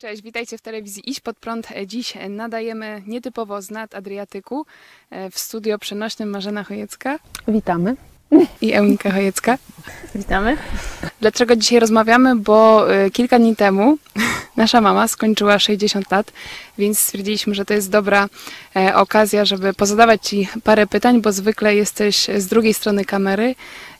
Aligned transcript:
Cześć, 0.00 0.22
witajcie 0.22 0.58
w 0.58 0.60
telewizji 0.60 1.10
Iść 1.10 1.20
Pod 1.20 1.36
Prąd. 1.36 1.68
Dziś 1.86 2.14
nadajemy 2.28 3.02
nietypowo 3.06 3.62
z 3.62 3.70
nad 3.70 3.94
Adriatyku. 3.94 4.66
W 5.30 5.38
studio 5.38 5.78
przenośnym 5.78 6.30
Marzena 6.30 6.64
Chojecka 6.64 7.18
Witamy. 7.48 7.96
i 8.60 8.72
Eunika 8.72 9.10
Chojecka. 9.10 9.58
Witamy. 10.14 10.56
Dlaczego 11.20 11.56
dzisiaj 11.56 11.80
rozmawiamy? 11.80 12.36
Bo 12.36 12.86
y, 12.94 13.10
kilka 13.10 13.38
dni 13.38 13.56
temu 13.56 13.98
nasza 14.56 14.80
mama 14.80 15.08
skończyła 15.08 15.58
60 15.58 16.10
lat, 16.10 16.32
więc 16.78 16.98
stwierdziliśmy, 16.98 17.54
że 17.54 17.64
to 17.64 17.74
jest 17.74 17.90
dobra 17.90 18.28
e, 18.76 18.94
okazja, 18.94 19.44
żeby 19.44 19.74
pozadawać 19.74 20.28
Ci 20.28 20.48
parę 20.64 20.86
pytań, 20.86 21.20
bo 21.20 21.32
zwykle 21.32 21.74
jesteś 21.76 22.26
z 22.36 22.46
drugiej 22.46 22.74
strony 22.74 23.04
kamery. 23.04 23.54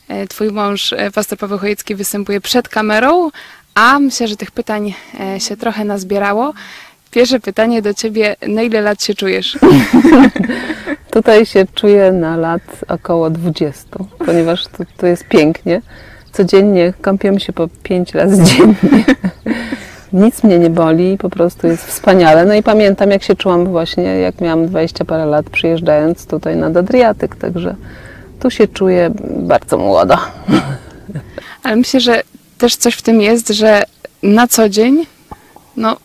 E, 0.07 0.27
Twój 0.27 0.51
mąż, 0.51 0.93
e, 0.93 1.11
pastor 1.11 1.37
Paweł 1.37 1.59
Chojecki, 1.59 1.95
występuje 1.95 2.41
przed 2.41 2.69
kamerą, 2.69 3.31
a 3.75 3.99
myślę, 3.99 4.27
że 4.27 4.35
tych 4.35 4.51
pytań 4.51 4.93
e, 5.19 5.39
się 5.39 5.57
trochę 5.57 5.85
nazbierało. 5.85 6.53
Pierwsze 7.11 7.39
pytanie 7.39 7.81
do 7.81 7.93
Ciebie, 7.93 8.35
na 8.47 8.61
ile 8.61 8.81
lat 8.81 9.03
się 9.03 9.13
czujesz? 9.13 9.59
Tutaj 11.11 11.45
się 11.45 11.65
czuję 11.75 12.11
na 12.11 12.37
lat 12.37 12.61
około 12.87 13.29
20, 13.29 13.89
ponieważ 14.25 14.67
tu, 14.67 14.83
tu 14.97 15.05
jest 15.05 15.27
pięknie. 15.27 15.81
Codziennie 16.31 16.93
kąpiemy 17.01 17.39
się 17.39 17.53
po 17.53 17.67
5 17.83 18.13
razy 18.13 18.43
dziennie. 18.49 19.05
Nic 20.13 20.43
mnie 20.43 20.59
nie 20.59 20.69
boli, 20.69 21.17
po 21.17 21.29
prostu 21.29 21.67
jest 21.67 21.85
wspaniale. 21.85 22.45
No 22.45 22.53
i 22.53 22.63
pamiętam, 22.63 23.11
jak 23.11 23.23
się 23.23 23.35
czułam 23.35 23.65
właśnie, 23.65 24.03
jak 24.03 24.41
miałam 24.41 24.67
20 24.67 25.05
parę 25.05 25.25
lat, 25.25 25.49
przyjeżdżając 25.49 26.25
tutaj 26.25 26.55
nad 26.57 26.77
Adriatyk, 26.77 27.35
także 27.35 27.75
tu 28.39 28.49
się 28.49 28.67
czuję 28.67 29.11
bardzo 29.37 29.77
młoda. 29.77 30.31
Ale 31.63 31.75
myślę, 31.75 31.99
że 31.99 32.21
też 32.61 32.75
coś 32.75 32.95
w 32.95 33.01
tym 33.01 33.21
jest, 33.21 33.49
że 33.49 33.83
na 34.23 34.47
co 34.47 34.69
dzień, 34.69 35.05
no, 35.77 35.97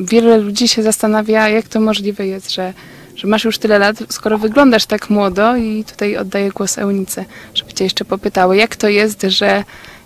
wiele 0.00 0.38
ludzi 0.38 0.68
się 0.68 0.82
zastanawia, 0.82 1.48
jak 1.48 1.68
to 1.68 1.80
możliwe 1.80 2.26
jest, 2.26 2.50
że, 2.50 2.72
że 3.16 3.28
masz 3.28 3.44
już 3.44 3.58
tyle 3.58 3.78
lat, 3.78 3.96
skoro 4.08 4.38
wyglądasz 4.38 4.86
tak 4.86 5.10
młodo 5.10 5.56
i 5.56 5.84
tutaj 5.84 6.16
oddaję 6.16 6.50
głos 6.50 6.78
Eunice, 6.78 7.24
żeby 7.54 7.72
cię 7.72 7.84
jeszcze 7.84 8.04
popytały, 8.04 8.56
jak 8.56 8.76
to 8.76 8.88
jest, 8.88 9.22
że 9.22 9.64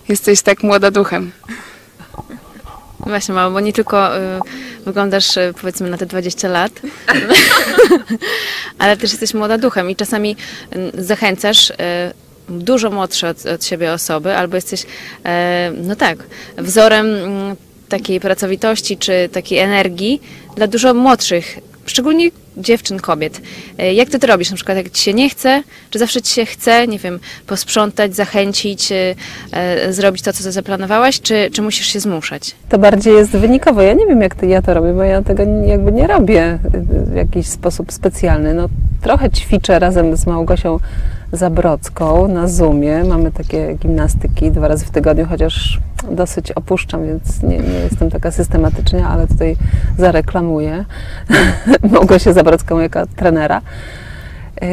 jesteś 0.09 0.41
tak 0.41 0.63
młoda 0.63 0.91
duchem? 0.91 1.31
Właśnie, 2.99 3.35
mamo, 3.35 3.51
bo 3.51 3.59
nie 3.59 3.73
tylko 3.73 4.17
y, 4.17 4.39
wyglądasz 4.85 5.37
y, 5.37 5.53
powiedzmy 5.61 5.89
na 5.89 5.97
te 5.97 6.05
20 6.05 6.47
lat, 6.47 6.71
ale 8.79 8.97
też 8.97 9.11
jesteś 9.11 9.33
młoda 9.33 9.57
duchem 9.57 9.89
i 9.89 9.95
czasami 9.95 10.35
y, 10.75 11.03
zachęcasz 11.03 11.69
y, 11.69 11.75
dużo 12.49 12.89
młodsze 12.91 13.29
od, 13.29 13.45
od 13.45 13.65
siebie 13.65 13.93
osoby, 13.93 14.35
albo 14.35 14.55
jesteś, 14.55 14.83
y, 14.83 14.87
no 15.83 15.95
tak, 15.95 16.17
wzorem 16.57 17.05
y, 17.05 17.55
takiej 17.89 18.19
pracowitości 18.19 18.97
czy 18.97 19.29
takiej 19.31 19.59
energii 19.59 20.21
dla 20.55 20.67
dużo 20.67 20.93
młodszych, 20.93 21.59
szczególnie 21.85 22.29
dziewczyn, 22.57 22.99
kobiet. 22.99 23.41
Y, 23.81 23.93
Jak 23.93 24.09
ty 24.09 24.19
to 24.19 24.27
robisz? 24.27 24.49
Na 24.49 24.55
przykład 24.55 24.77
jak 24.77 24.89
ci 24.89 25.03
się 25.03 25.13
nie 25.13 25.29
chce, 25.29 25.63
czy 25.89 25.99
zawsze 25.99 26.21
ci 26.21 26.33
się 26.33 26.45
chce, 26.45 26.87
nie 26.87 26.99
wiem, 26.99 27.19
posprzątać, 27.47 28.15
zachęcić, 28.15 28.91
y, 28.91 29.15
zrobić 29.93 30.21
to, 30.21 30.33
co 30.33 30.51
zaplanowałaś, 30.51 31.21
czy, 31.21 31.49
czy 31.53 31.61
musisz 31.61 31.87
się 31.87 31.99
zmuszać? 31.99 32.55
To 32.69 32.77
bardziej 32.77 33.13
jest 33.13 33.31
wynikowo. 33.31 33.81
Ja 33.81 33.93
nie 33.93 34.05
wiem, 34.07 34.21
jak 34.21 34.35
to, 34.35 34.45
ja 34.45 34.61
to 34.61 34.73
robię, 34.73 34.93
bo 34.93 35.03
ja 35.03 35.21
tego 35.21 35.43
jakby 35.65 35.91
nie 35.91 36.07
robię 36.07 36.59
w 36.89 37.15
jakiś 37.15 37.47
sposób 37.47 37.93
specjalny. 37.93 38.53
No, 38.53 38.69
trochę 39.01 39.29
ćwiczę 39.29 39.79
razem 39.79 40.17
z 40.17 40.25
Małgosią 40.25 40.79
Zabrodzką 41.31 42.27
na 42.27 42.47
Zoomie. 42.47 43.03
Mamy 43.03 43.31
takie 43.31 43.73
gimnastyki 43.73 44.51
dwa 44.51 44.67
razy 44.67 44.85
w 44.85 44.89
tygodniu, 44.89 45.25
chociaż 45.29 45.79
dosyć 46.11 46.51
opuszczam, 46.51 47.05
więc 47.05 47.43
nie, 47.43 47.57
nie 47.57 47.79
jestem 47.79 48.09
taka 48.09 48.31
systematycznie, 48.31 49.05
ale 49.07 49.27
tutaj 49.27 49.55
zareklamuję 49.97 50.85
Małgosię 51.91 52.33
Zabrodzką 52.33 52.79
jako 52.79 52.99
trenera. 53.15 53.61
Yy, 54.61 54.67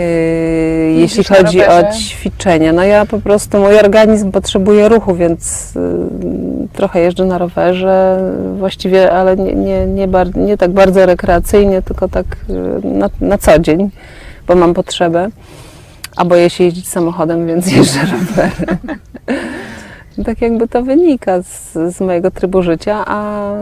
jeśli 0.92 1.24
chodzi 1.24 1.64
o 1.64 1.92
ćwiczenia, 1.92 2.72
no 2.72 2.84
ja 2.84 3.06
po 3.06 3.20
prostu, 3.20 3.58
mój 3.58 3.78
organizm 3.78 4.30
potrzebuje 4.32 4.88
ruchu, 4.88 5.14
więc 5.14 5.74
yy, 5.74 6.68
trochę 6.72 7.00
jeżdżę 7.00 7.24
na 7.24 7.38
rowerze, 7.38 8.18
właściwie, 8.58 9.12
ale 9.12 9.36
nie, 9.36 9.54
nie, 9.54 9.86
nie, 9.86 10.08
bar- 10.08 10.36
nie 10.36 10.56
tak 10.56 10.70
bardzo 10.70 11.06
rekreacyjnie, 11.06 11.82
tylko 11.82 12.08
tak 12.08 12.26
yy, 12.48 12.90
na, 12.90 13.10
na 13.20 13.38
co 13.38 13.58
dzień, 13.58 13.90
bo 14.46 14.54
mam 14.54 14.74
potrzebę. 14.74 15.28
A 16.16 16.24
boję 16.24 16.50
się 16.50 16.64
jeździć 16.64 16.88
samochodem, 16.88 17.46
więc 17.46 17.66
jeżdżę 17.72 18.00
rowerem. 18.00 18.78
tak 20.24 20.42
jakby 20.42 20.68
to 20.68 20.82
wynika 20.82 21.42
z, 21.42 21.72
z 21.96 22.00
mojego 22.00 22.30
trybu 22.30 22.62
życia, 22.62 23.04
a, 23.06 23.52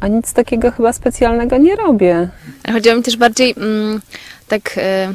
a 0.00 0.08
nic 0.08 0.32
takiego 0.32 0.70
chyba 0.70 0.92
specjalnego 0.92 1.56
nie 1.56 1.76
robię. 1.76 2.28
Chodziło 2.72 2.96
mi 2.96 3.02
też 3.02 3.16
bardziej 3.16 3.54
mm, 3.56 4.00
tak 4.48 4.74
e, 4.78 5.14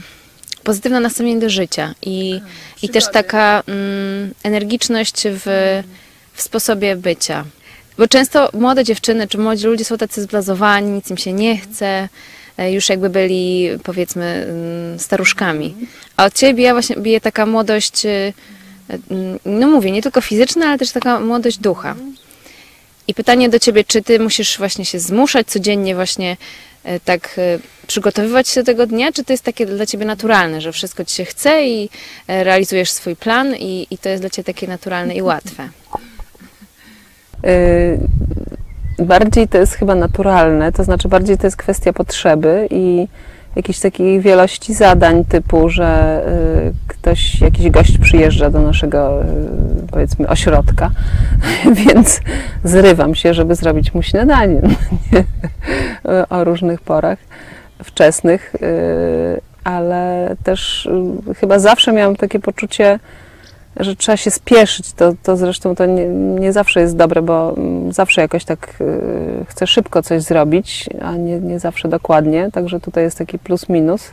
pozytywne 0.63 0.99
nastawienie 0.99 1.39
do 1.39 1.49
życia 1.49 1.93
i, 2.01 2.41
i 2.81 2.89
też 2.89 3.11
taka 3.11 3.63
mm, 3.67 4.33
energiczność 4.43 5.23
w, 5.25 5.45
w 6.33 6.41
sposobie 6.41 6.95
bycia. 6.95 7.45
Bo 7.97 8.07
często 8.07 8.49
młode 8.53 8.83
dziewczyny 8.83 9.27
czy 9.27 9.37
młodzi 9.37 9.67
ludzie 9.67 9.85
są 9.85 9.97
tacy 9.97 10.21
zblazowani, 10.21 10.91
nic 10.91 11.09
im 11.09 11.17
się 11.17 11.33
nie 11.33 11.57
chce, 11.57 12.09
już 12.57 12.89
jakby 12.89 13.09
byli 13.09 13.69
powiedzmy 13.83 14.25
mm, 14.25 14.99
staruszkami. 14.99 15.75
A 16.17 16.25
od 16.25 16.33
ciebie 16.33 16.71
właśnie 16.71 16.95
bije 16.95 17.21
taka 17.21 17.45
młodość, 17.45 18.05
e, 18.05 18.33
mm, 19.11 19.39
no 19.45 19.67
mówię, 19.67 19.91
nie 19.91 20.01
tylko 20.01 20.21
fizyczna, 20.21 20.65
ale 20.65 20.77
też 20.77 20.91
taka 20.91 21.19
młodość 21.19 21.57
ducha. 21.57 21.95
I 23.07 23.13
pytanie 23.13 23.49
do 23.49 23.59
ciebie, 23.59 23.83
czy 23.83 24.01
ty 24.01 24.19
musisz 24.19 24.57
właśnie 24.57 24.85
się 24.85 24.99
zmuszać 24.99 25.47
codziennie 25.47 25.95
właśnie 25.95 26.37
e, 26.83 26.99
tak 26.99 27.35
e, 27.37 27.59
przygotowywać 27.87 28.47
się 28.47 28.61
do 28.61 28.65
tego 28.65 28.87
dnia, 28.87 29.11
czy 29.11 29.23
to 29.23 29.33
jest 29.33 29.43
takie 29.43 29.65
dla 29.65 29.85
ciebie 29.85 30.05
naturalne, 30.05 30.61
że 30.61 30.71
wszystko 30.71 31.05
ci 31.05 31.15
się 31.15 31.25
chce 31.25 31.67
i 31.67 31.89
e, 32.27 32.43
realizujesz 32.43 32.91
swój 32.91 33.15
plan 33.15 33.55
i, 33.55 33.87
i 33.91 33.97
to 33.97 34.09
jest 34.09 34.23
dla 34.23 34.29
ciebie 34.29 34.43
takie 34.53 34.67
naturalne 34.67 35.15
i 35.15 35.21
łatwe? 35.21 35.69
Bardziej 38.99 39.47
to 39.47 39.57
jest 39.57 39.73
chyba 39.73 39.95
naturalne, 39.95 40.71
to 40.71 40.83
znaczy 40.83 41.07
bardziej 41.07 41.37
to 41.37 41.47
jest 41.47 41.57
kwestia 41.57 41.93
potrzeby 41.93 42.67
i 42.71 43.07
jakiejś 43.55 43.79
takiej 43.79 44.21
wielości 44.21 44.73
zadań 44.73 45.25
typu, 45.25 45.69
że 45.69 46.21
yy, 46.65 46.73
ktoś, 46.87 47.41
jakiś 47.41 47.69
gość 47.69 47.97
przyjeżdża 47.97 48.49
do 48.49 48.61
naszego 48.61 49.19
yy, 49.19 49.87
powiedzmy 49.91 50.27
ośrodka, 50.27 50.91
więc 51.85 52.21
zrywam 52.63 53.15
się, 53.15 53.33
żeby 53.33 53.55
zrobić 53.55 53.93
mu 53.93 54.01
śniadanie 54.01 54.61
nie? 55.11 55.23
o 56.29 56.43
różnych 56.43 56.81
porach 56.81 57.19
wczesnych, 57.83 58.53
yy, 58.61 59.41
ale 59.63 60.35
też 60.43 60.89
chyba 61.37 61.59
zawsze 61.59 61.93
miałam 61.93 62.15
takie 62.15 62.39
poczucie, 62.39 62.99
że 63.77 63.95
trzeba 63.95 64.17
się 64.17 64.31
spieszyć. 64.31 64.93
To, 64.93 65.13
to 65.23 65.37
zresztą 65.37 65.75
to 65.75 65.85
nie, 65.85 66.07
nie 66.09 66.53
zawsze 66.53 66.81
jest 66.81 66.95
dobre, 66.95 67.21
bo 67.21 67.53
mm, 67.57 67.93
zawsze 67.93 68.21
jakoś 68.21 68.45
tak 68.45 68.75
y, 68.81 69.45
chcę 69.47 69.67
szybko 69.67 70.03
coś 70.03 70.21
zrobić, 70.21 70.89
a 71.01 71.15
nie, 71.15 71.39
nie 71.39 71.59
zawsze 71.59 71.87
dokładnie. 71.87 72.49
Także 72.51 72.79
tutaj 72.79 73.03
jest 73.03 73.17
taki 73.17 73.39
plus 73.39 73.69
minus. 73.69 74.11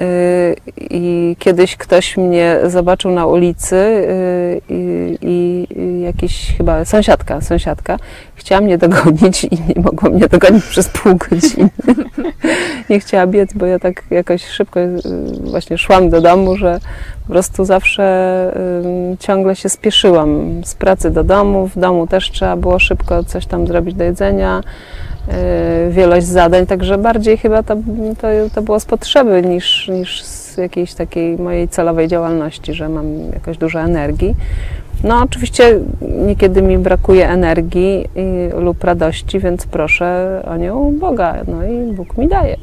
Y, 0.00 0.56
I 0.90 1.36
kiedyś 1.38 1.76
ktoś 1.76 2.16
mnie 2.16 2.58
zobaczył 2.66 3.10
na 3.10 3.26
ulicy 3.26 3.76
y, 3.76 4.60
i, 4.68 5.66
i, 5.76 6.00
jakiś 6.00 6.54
chyba 6.56 6.84
sąsiadka, 6.84 7.40
sąsiadka 7.40 7.96
chciała 8.34 8.60
mnie 8.60 8.78
dogonić 8.78 9.44
i 9.44 9.50
nie 9.68 9.82
mogła 9.82 10.10
mnie 10.10 10.28
dogonić 10.28 10.64
przez 10.64 10.88
pół 10.88 11.16
godziny. 11.16 11.68
nie 12.90 13.00
chciała 13.00 13.26
biec, 13.26 13.52
bo 13.54 13.66
ja 13.66 13.78
tak 13.78 14.02
jakoś 14.10 14.46
szybko 14.46 14.80
y, 14.80 15.00
właśnie 15.40 15.78
szłam 15.78 16.10
do 16.10 16.20
domu, 16.20 16.56
że 16.56 16.80
po 17.26 17.32
prostu 17.32 17.64
zawsze 17.64 18.30
ciągle 19.18 19.56
się 19.56 19.68
spieszyłam 19.68 20.60
z 20.64 20.74
pracy 20.74 21.10
do 21.10 21.24
domu. 21.24 21.68
W 21.68 21.78
domu 21.78 22.06
też 22.06 22.30
trzeba 22.30 22.56
było 22.56 22.78
szybko 22.78 23.24
coś 23.24 23.46
tam 23.46 23.66
zrobić 23.66 23.94
do 23.94 24.04
jedzenia, 24.04 24.62
wielość 25.90 26.26
zadań, 26.26 26.66
także 26.66 26.98
bardziej 26.98 27.36
chyba 27.36 27.62
to, 27.62 27.76
to, 28.20 28.28
to 28.54 28.62
było 28.62 28.80
z 28.80 28.84
potrzeby 28.84 29.42
niż, 29.42 29.88
niż 29.88 30.22
z 30.22 30.56
jakiejś 30.56 30.94
takiej 30.94 31.36
mojej 31.36 31.68
celowej 31.68 32.08
działalności, 32.08 32.74
że 32.74 32.88
mam 32.88 33.30
jakoś 33.32 33.58
dużo 33.58 33.80
energii. 33.80 34.34
No, 35.04 35.22
oczywiście 35.22 35.80
niekiedy 36.00 36.62
mi 36.62 36.78
brakuje 36.78 37.28
energii 37.28 38.08
i, 38.16 38.60
lub 38.60 38.84
radości, 38.84 39.40
więc 39.40 39.66
proszę 39.66 40.42
o 40.46 40.56
nią 40.56 40.98
Boga, 40.98 41.36
no 41.46 41.64
i 41.64 41.92
Bóg 41.92 42.16
mi 42.16 42.28
daje. 42.28 42.56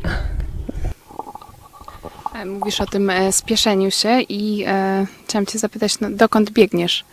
E, 2.36 2.45
Mówisz 2.45 2.81
o 2.81 2.86
tym 2.86 3.09
e, 3.09 3.31
spieszeniu 3.31 3.92
się 3.92 4.21
i 4.30 4.63
e, 4.68 5.06
chciałam 5.25 5.45
cię 5.45 5.59
zapytać, 5.59 6.00
no, 6.00 6.09
dokąd 6.09 6.51
biegniesz? 6.51 7.06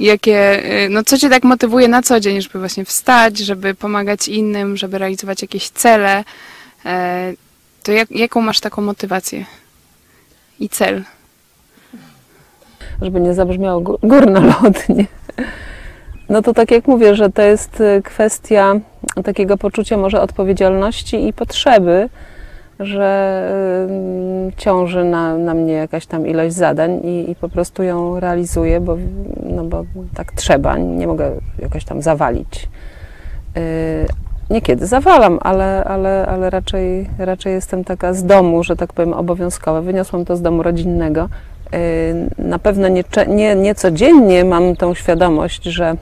Jakie, 0.00 0.38
e, 0.64 0.88
no 0.88 1.04
co 1.04 1.18
cię 1.18 1.30
tak 1.30 1.44
motywuje 1.44 1.88
na 1.88 2.02
co 2.02 2.20
dzień, 2.20 2.42
żeby 2.42 2.58
właśnie 2.58 2.84
wstać, 2.84 3.38
żeby 3.38 3.74
pomagać 3.74 4.28
innym, 4.28 4.76
żeby 4.76 4.98
realizować 4.98 5.42
jakieś 5.42 5.68
cele? 5.68 6.24
E, 6.84 7.32
to 7.82 7.92
jak, 7.92 8.10
jaką 8.10 8.40
masz 8.40 8.60
taką 8.60 8.82
motywację 8.82 9.44
i 10.60 10.68
cel? 10.68 11.04
żeby 13.02 13.20
nie 13.20 13.34
zabrzmiało 13.34 13.80
gó- 13.80 13.98
górnolotnie. 14.02 15.06
No 16.28 16.42
to 16.42 16.54
tak 16.54 16.70
jak 16.70 16.86
mówię, 16.86 17.14
że 17.14 17.30
to 17.30 17.42
jest 17.42 17.80
y, 17.80 18.02
kwestia 18.04 18.74
takiego 19.24 19.56
poczucia 19.56 19.96
może 19.96 20.20
odpowiedzialności 20.20 21.28
i 21.28 21.32
potrzeby, 21.32 22.08
że 22.80 23.48
ciąży 24.56 25.04
na, 25.04 25.38
na 25.38 25.54
mnie 25.54 25.72
jakaś 25.72 26.06
tam 26.06 26.26
ilość 26.26 26.54
zadań 26.54 27.00
i, 27.04 27.30
i 27.30 27.36
po 27.36 27.48
prostu 27.48 27.82
ją 27.82 28.20
realizuję, 28.20 28.80
bo, 28.80 28.96
no 29.42 29.64
bo 29.64 29.84
tak 30.14 30.32
trzeba, 30.32 30.78
nie 30.78 31.06
mogę 31.06 31.30
jakoś 31.58 31.84
tam 31.84 32.02
zawalić. 32.02 32.68
Y, 33.56 34.06
Niekiedy 34.50 34.86
zawalam, 34.86 35.38
ale, 35.42 35.84
ale, 35.84 36.26
ale 36.26 36.50
raczej, 36.50 37.10
raczej 37.18 37.52
jestem 37.52 37.84
taka 37.84 38.12
z 38.12 38.24
domu, 38.24 38.64
że 38.64 38.76
tak 38.76 38.92
powiem, 38.92 39.12
obowiązkowa. 39.12 39.80
Wyniosłam 39.80 40.24
to 40.24 40.36
z 40.36 40.42
domu 40.42 40.62
rodzinnego. 40.62 41.28
Y, 41.74 42.28
Na 42.38 42.58
pewno 42.58 42.88
nie, 42.88 43.04
nie, 43.28 43.54
nie 43.54 43.74
codziennie 43.74 44.44
mam 44.44 44.76
tą 44.76 44.94
świadomość, 44.94 45.64
że 45.64 45.96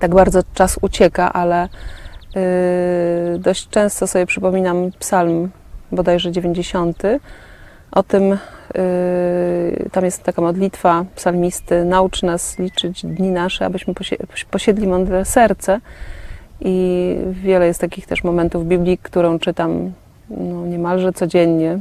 tak 0.00 0.14
bardzo 0.14 0.40
czas 0.54 0.78
ucieka, 0.82 1.32
ale 1.32 1.68
y, 2.36 3.38
dość 3.38 3.68
często 3.68 4.06
sobie 4.06 4.26
przypominam 4.26 4.90
psalm 4.98 5.50
bodajże 5.94 6.32
90. 6.32 7.02
O 7.92 8.02
tym, 8.02 8.32
y, 8.32 9.90
tam 9.92 10.04
jest 10.04 10.22
taka 10.22 10.42
modlitwa 10.42 11.04
psalmisty, 11.16 11.84
naucz 11.84 12.22
nas 12.22 12.58
liczyć 12.58 13.06
dni 13.06 13.30
nasze, 13.30 13.66
abyśmy 13.66 13.94
posie- 13.94 14.46
posiedli 14.50 14.86
mądre 14.86 15.24
serce. 15.24 15.80
I 16.60 17.16
wiele 17.32 17.66
jest 17.66 17.80
takich 17.80 18.06
też 18.06 18.24
momentów 18.24 18.64
w 18.64 18.68
Biblii, 18.68 18.98
którą 18.98 19.38
czytam 19.38 19.92
no, 20.30 20.66
niemalże 20.66 21.12
codziennie, 21.12 21.78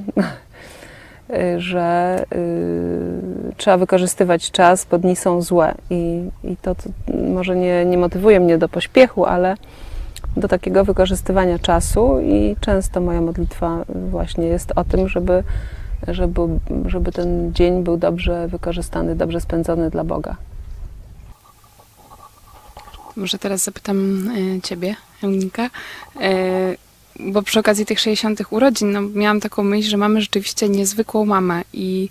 że 1.58 2.20
y, 2.36 3.56
trzeba 3.58 3.78
wykorzystywać 3.78 4.52
czas, 4.52 4.88
bo 4.92 4.98
dni 4.98 5.16
są 5.16 5.42
złe. 5.42 5.76
I, 5.90 6.30
i 6.44 6.58
to, 6.58 6.76
to 6.76 6.84
może 7.34 7.56
nie, 7.56 7.86
nie 7.86 7.98
motywuje 7.98 8.40
mnie 8.40 8.58
do 8.58 8.70
pośpiechu, 8.70 9.26
ale 9.26 9.56
do 10.38 10.48
takiego 10.48 10.86
wykorzystywania 10.86 11.60
czasu 11.60 12.20
i 12.20 12.56
często 12.62 13.02
moja 13.02 13.22
modlitwa 13.22 13.86
właśnie 14.12 14.46
jest 14.46 14.72
o 14.76 14.84
tym, 14.84 15.10
żeby, 15.10 15.44
żeby, 16.08 16.42
żeby 16.86 17.12
ten 17.12 17.54
dzień 17.54 17.84
był 17.84 17.98
dobrze 17.98 18.48
wykorzystany, 18.48 19.16
dobrze 19.16 19.42
spędzony 19.42 19.90
dla 19.90 20.04
Boga. 20.04 20.36
Może 23.16 23.38
teraz 23.38 23.64
zapytam 23.64 24.30
e, 24.58 24.62
Ciebie, 24.62 24.96
Eunika, 25.24 25.70
e, 26.22 26.30
bo 27.20 27.42
przy 27.42 27.60
okazji 27.60 27.86
tych 27.86 28.00
60. 28.00 28.42
urodzin 28.50 28.92
no, 28.92 29.02
miałam 29.02 29.40
taką 29.40 29.64
myśl, 29.64 29.90
że 29.90 29.98
mamy 29.98 30.22
rzeczywiście 30.22 30.70
niezwykłą 30.70 31.26
mamę 31.26 31.62
i 31.74 32.10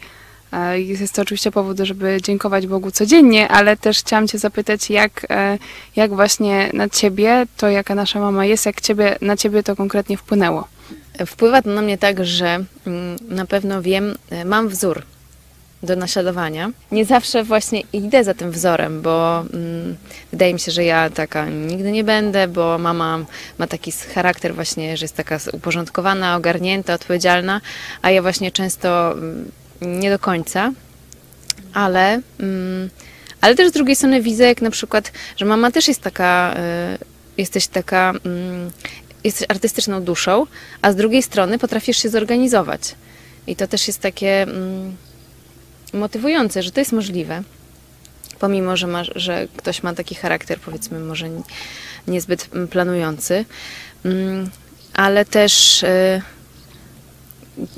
jest 0.76 1.14
to 1.14 1.22
oczywiście 1.22 1.50
powód, 1.50 1.78
żeby 1.78 2.19
dziękować 2.22 2.66
Bogu 2.66 2.90
codziennie, 2.90 3.49
ale 3.49 3.76
też 3.76 3.99
chciałam 3.99 4.28
Cię 4.28 4.38
zapytać, 4.38 4.90
jak, 4.90 5.26
e, 5.31 5.58
jak 5.96 6.14
właśnie 6.14 6.70
na 6.72 6.88
Ciebie, 6.88 7.46
to 7.56 7.69
jaka 7.69 7.94
nasza 7.94 8.20
mama 8.20 8.46
jest, 8.46 8.66
jak 8.66 8.81
ciebie, 8.81 9.19
na 9.20 9.37
Ciebie 9.37 9.62
to 9.62 9.76
konkretnie 9.76 10.16
wpłynęło? 10.16 10.69
Wpływa 11.26 11.62
to 11.62 11.70
na 11.70 11.82
mnie 11.82 11.99
tak, 11.99 12.25
że 12.25 12.64
mm, 12.87 13.16
na 13.28 13.46
pewno 13.46 13.82
wiem, 13.82 14.14
e, 14.31 14.44
mam 14.44 14.69
wzór 14.69 15.02
do 15.82 15.96
naśladowania. 15.96 16.70
Nie 16.93 17.05
zawsze 17.05 17.44
właśnie 17.44 17.82
idę 17.93 18.25
za 18.25 18.34
tym 18.34 18.50
wzorem, 18.50 19.02
bo 19.02 19.40
mm, 19.40 19.96
wydaje 20.32 20.55
mi 20.55 20.60
się, 20.60 20.72
że 20.72 20.84
ja 20.84 21.10
taka 21.10 21.48
nigdy 21.48 21.93
nie 21.93 22.05
będę, 22.05 22.48
bo 22.48 22.78
mama 22.78 23.19
ma 23.58 23.66
taki 23.66 23.93
charakter 24.14 24.55
właśnie, 24.55 24.96
że 24.96 25.05
jest 25.05 25.16
taka 25.16 25.38
uporządkowana, 25.52 26.37
ogarnięta, 26.37 26.94
odpowiedzialna, 26.94 27.60
a 28.02 28.10
ja 28.10 28.22
właśnie 28.22 28.50
często 28.50 29.12
mm, 29.12 29.50
nie 29.82 30.11
do 30.11 30.19
końca, 30.19 30.73
ale, 31.75 32.20
mm, 32.40 32.90
ale 33.40 33.55
też 33.55 33.69
z 33.69 33.73
drugiej 33.73 33.96
strony 33.96 34.23
widzę, 34.23 34.44
jak 34.44 34.62
na 34.62 34.70
przykład, 34.70 35.12
że 35.37 35.44
mama 35.44 35.70
też 35.70 35.88
jest 35.88 36.00
taka, 36.00 36.55
y, 36.55 36.99
jesteś 37.37 37.67
taka, 37.67 38.12
mm, 38.25 38.70
jesteś 39.25 39.46
artystyczną 39.49 40.02
duszą, 40.02 40.46
a 40.82 40.93
z 40.93 40.96
drugiej 40.96 41.23
strony 41.23 41.58
potrafisz 41.58 42.02
się 42.02 42.08
zorganizować. 42.08 42.94
I 43.46 43.56
to 43.56 43.67
też 43.67 43.87
jest 43.87 44.00
takie 44.00 44.43
mm, 44.43 44.96
motywujące, 45.93 46.62
że 46.62 46.70
to 46.70 46.81
jest 46.81 46.93
możliwe. 46.93 47.43
Pomimo, 48.38 48.76
że, 48.76 48.87
masz, 48.87 49.11
że 49.14 49.49
ktoś 49.56 49.82
ma 49.82 49.94
taki 49.94 50.14
charakter, 50.14 50.61
powiedzmy, 50.61 50.99
może 50.99 51.26
niezbyt 52.08 52.49
planujący, 52.70 53.44
ale 54.94 55.25
też 55.25 55.82
y, 55.82 56.23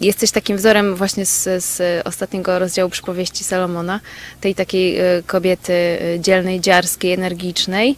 jesteś 0.00 0.30
takim 0.30 0.56
wzorem 0.56 0.94
właśnie 0.94 1.26
z, 1.26 1.64
z 1.64 2.06
ostatniego 2.06 2.58
rozdziału 2.58 2.90
przypowieści 2.90 3.44
Salomona, 3.44 4.00
tej 4.40 4.54
takiej 4.54 5.00
y, 5.00 5.22
kobiety 5.26 5.72
y, 5.72 6.20
dzielnej, 6.20 6.60
dziarskiej, 6.60 7.12
energicznej, 7.12 7.96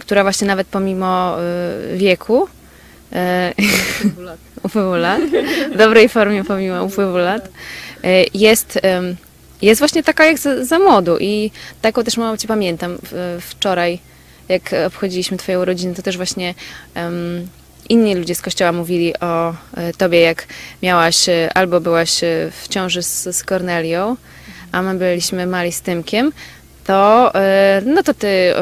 która 0.00 0.22
właśnie 0.22 0.46
nawet 0.46 0.66
pomimo 0.66 1.36
y, 1.94 1.96
wieku, 1.96 2.48
e, 3.12 3.52
upływu 4.62 4.94
lat, 4.94 5.20
w 5.74 5.76
dobrej 5.76 6.08
formie 6.08 6.44
pomimo 6.44 6.84
upływu 6.84 7.16
lat, 7.18 7.48
e, 8.04 8.24
jest, 8.34 8.80
jest 9.62 9.78
właśnie 9.78 10.02
taka 10.02 10.24
jak 10.24 10.38
za, 10.38 10.64
za 10.64 10.78
młodu. 10.78 11.18
I 11.20 11.50
taką 11.82 12.04
też 12.04 12.16
mało 12.16 12.36
Cię 12.36 12.48
pamiętam 12.48 12.98
wczoraj, 13.40 13.98
jak 14.48 14.70
obchodziliśmy 14.86 15.36
Twoje 15.36 15.60
urodziny, 15.60 15.94
to 15.94 16.02
też 16.02 16.16
właśnie 16.16 16.54
em, 16.94 17.48
inni 17.88 18.14
ludzie 18.14 18.34
z 18.34 18.42
kościoła 18.42 18.72
mówili 18.72 19.18
o 19.20 19.54
e, 19.74 19.92
Tobie, 19.92 20.20
jak 20.20 20.46
miałaś 20.82 21.28
e, 21.28 21.50
albo 21.54 21.80
byłaś 21.80 22.24
e, 22.24 22.50
w 22.62 22.68
ciąży 22.68 23.02
z, 23.02 23.36
z 23.36 23.44
a 24.72 24.82
my 24.82 24.94
byliśmy 24.94 25.46
mali 25.46 25.72
z 25.72 25.80
Tymkiem, 25.80 26.32
to, 26.84 27.32
no 27.86 28.02
to 28.02 28.14
Ty 28.14 28.54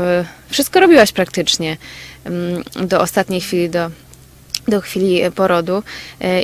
wszystko 0.49 0.81
robiłaś 0.81 1.13
praktycznie 1.13 1.77
em, 2.25 2.87
do 2.87 3.01
ostatniej 3.01 3.41
chwili, 3.41 3.71
do, 3.71 3.91
do 4.69 4.81
chwili 4.81 5.21
porodu 5.35 5.83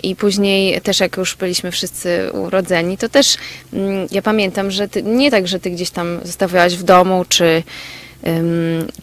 i 0.03 0.17
później 0.17 0.81
też 0.81 1.01
jak 1.01 1.17
już 1.17 1.37
byliśmy 1.37 1.71
wszyscy 1.71 2.31
urodzeni, 2.33 2.99
to 2.99 3.09
też 3.09 3.37
mm, 3.73 4.07
ja 4.11 4.23
pamiętam, 4.23 4.71
że 4.71 4.89
ty, 4.89 5.03
nie 5.03 5.31
tak, 5.31 5.49
że 5.49 5.61
ty 5.61 5.71
gdzieś 5.71 5.91
tam 5.91 6.21
zostawiałaś 6.25 6.77
w 6.77 6.83
domu, 6.83 7.25
czy, 7.29 7.63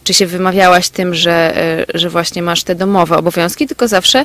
czy 0.04 0.14
się 0.14 0.26
wymawiałaś 0.26 0.88
tym, 0.88 1.14
że, 1.14 1.56
e, 1.56 1.84
że 1.94 2.10
właśnie 2.10 2.42
masz 2.42 2.62
te 2.62 2.74
domowe 2.74 3.16
obowiązki, 3.16 3.66
tylko 3.66 3.88
zawsze 3.88 4.24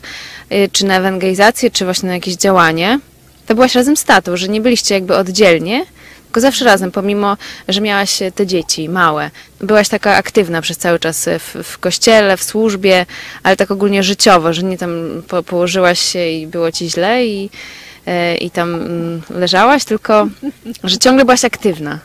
e, 0.49 0.67
czy 0.67 0.85
na 0.85 0.97
ewangelizację, 0.97 1.71
czy 1.71 1.85
właśnie 1.85 2.07
na 2.07 2.15
jakieś 2.15 2.35
działanie, 2.35 2.99
to 3.45 3.55
byłaś 3.55 3.75
razem 3.75 3.97
z 3.97 4.03
tatą, 4.03 4.37
że 4.37 4.47
nie 4.47 4.61
byliście 4.61 4.95
jakby 4.95 5.15
oddzielnie, 5.15 5.85
tylko 6.23 6.41
zawsze 6.41 6.65
razem, 6.65 6.91
pomimo, 6.91 7.37
że 7.67 7.81
miałaś 7.81 8.19
te 8.35 8.47
dzieci 8.47 8.89
małe. 8.89 9.31
Byłaś 9.61 9.89
taka 9.89 10.15
aktywna 10.15 10.61
przez 10.61 10.77
cały 10.77 10.99
czas 10.99 11.29
w, 11.39 11.63
w 11.63 11.77
kościele, 11.77 12.37
w 12.37 12.43
służbie, 12.43 13.05
ale 13.43 13.55
tak 13.55 13.71
ogólnie 13.71 14.03
życiowo, 14.03 14.53
że 14.53 14.63
nie 14.63 14.77
tam 14.77 15.23
po, 15.27 15.43
położyłaś 15.43 15.99
się 15.99 16.29
i 16.29 16.47
było 16.47 16.71
ci 16.71 16.89
źle 16.89 17.25
i, 17.25 17.49
e, 18.07 18.35
i 18.35 18.51
tam 18.51 18.75
mm, 18.75 19.21
leżałaś, 19.29 19.85
tylko 19.85 20.27
że 20.83 20.97
ciągle 20.97 21.25
byłaś 21.25 21.45
aktywna. 21.45 21.99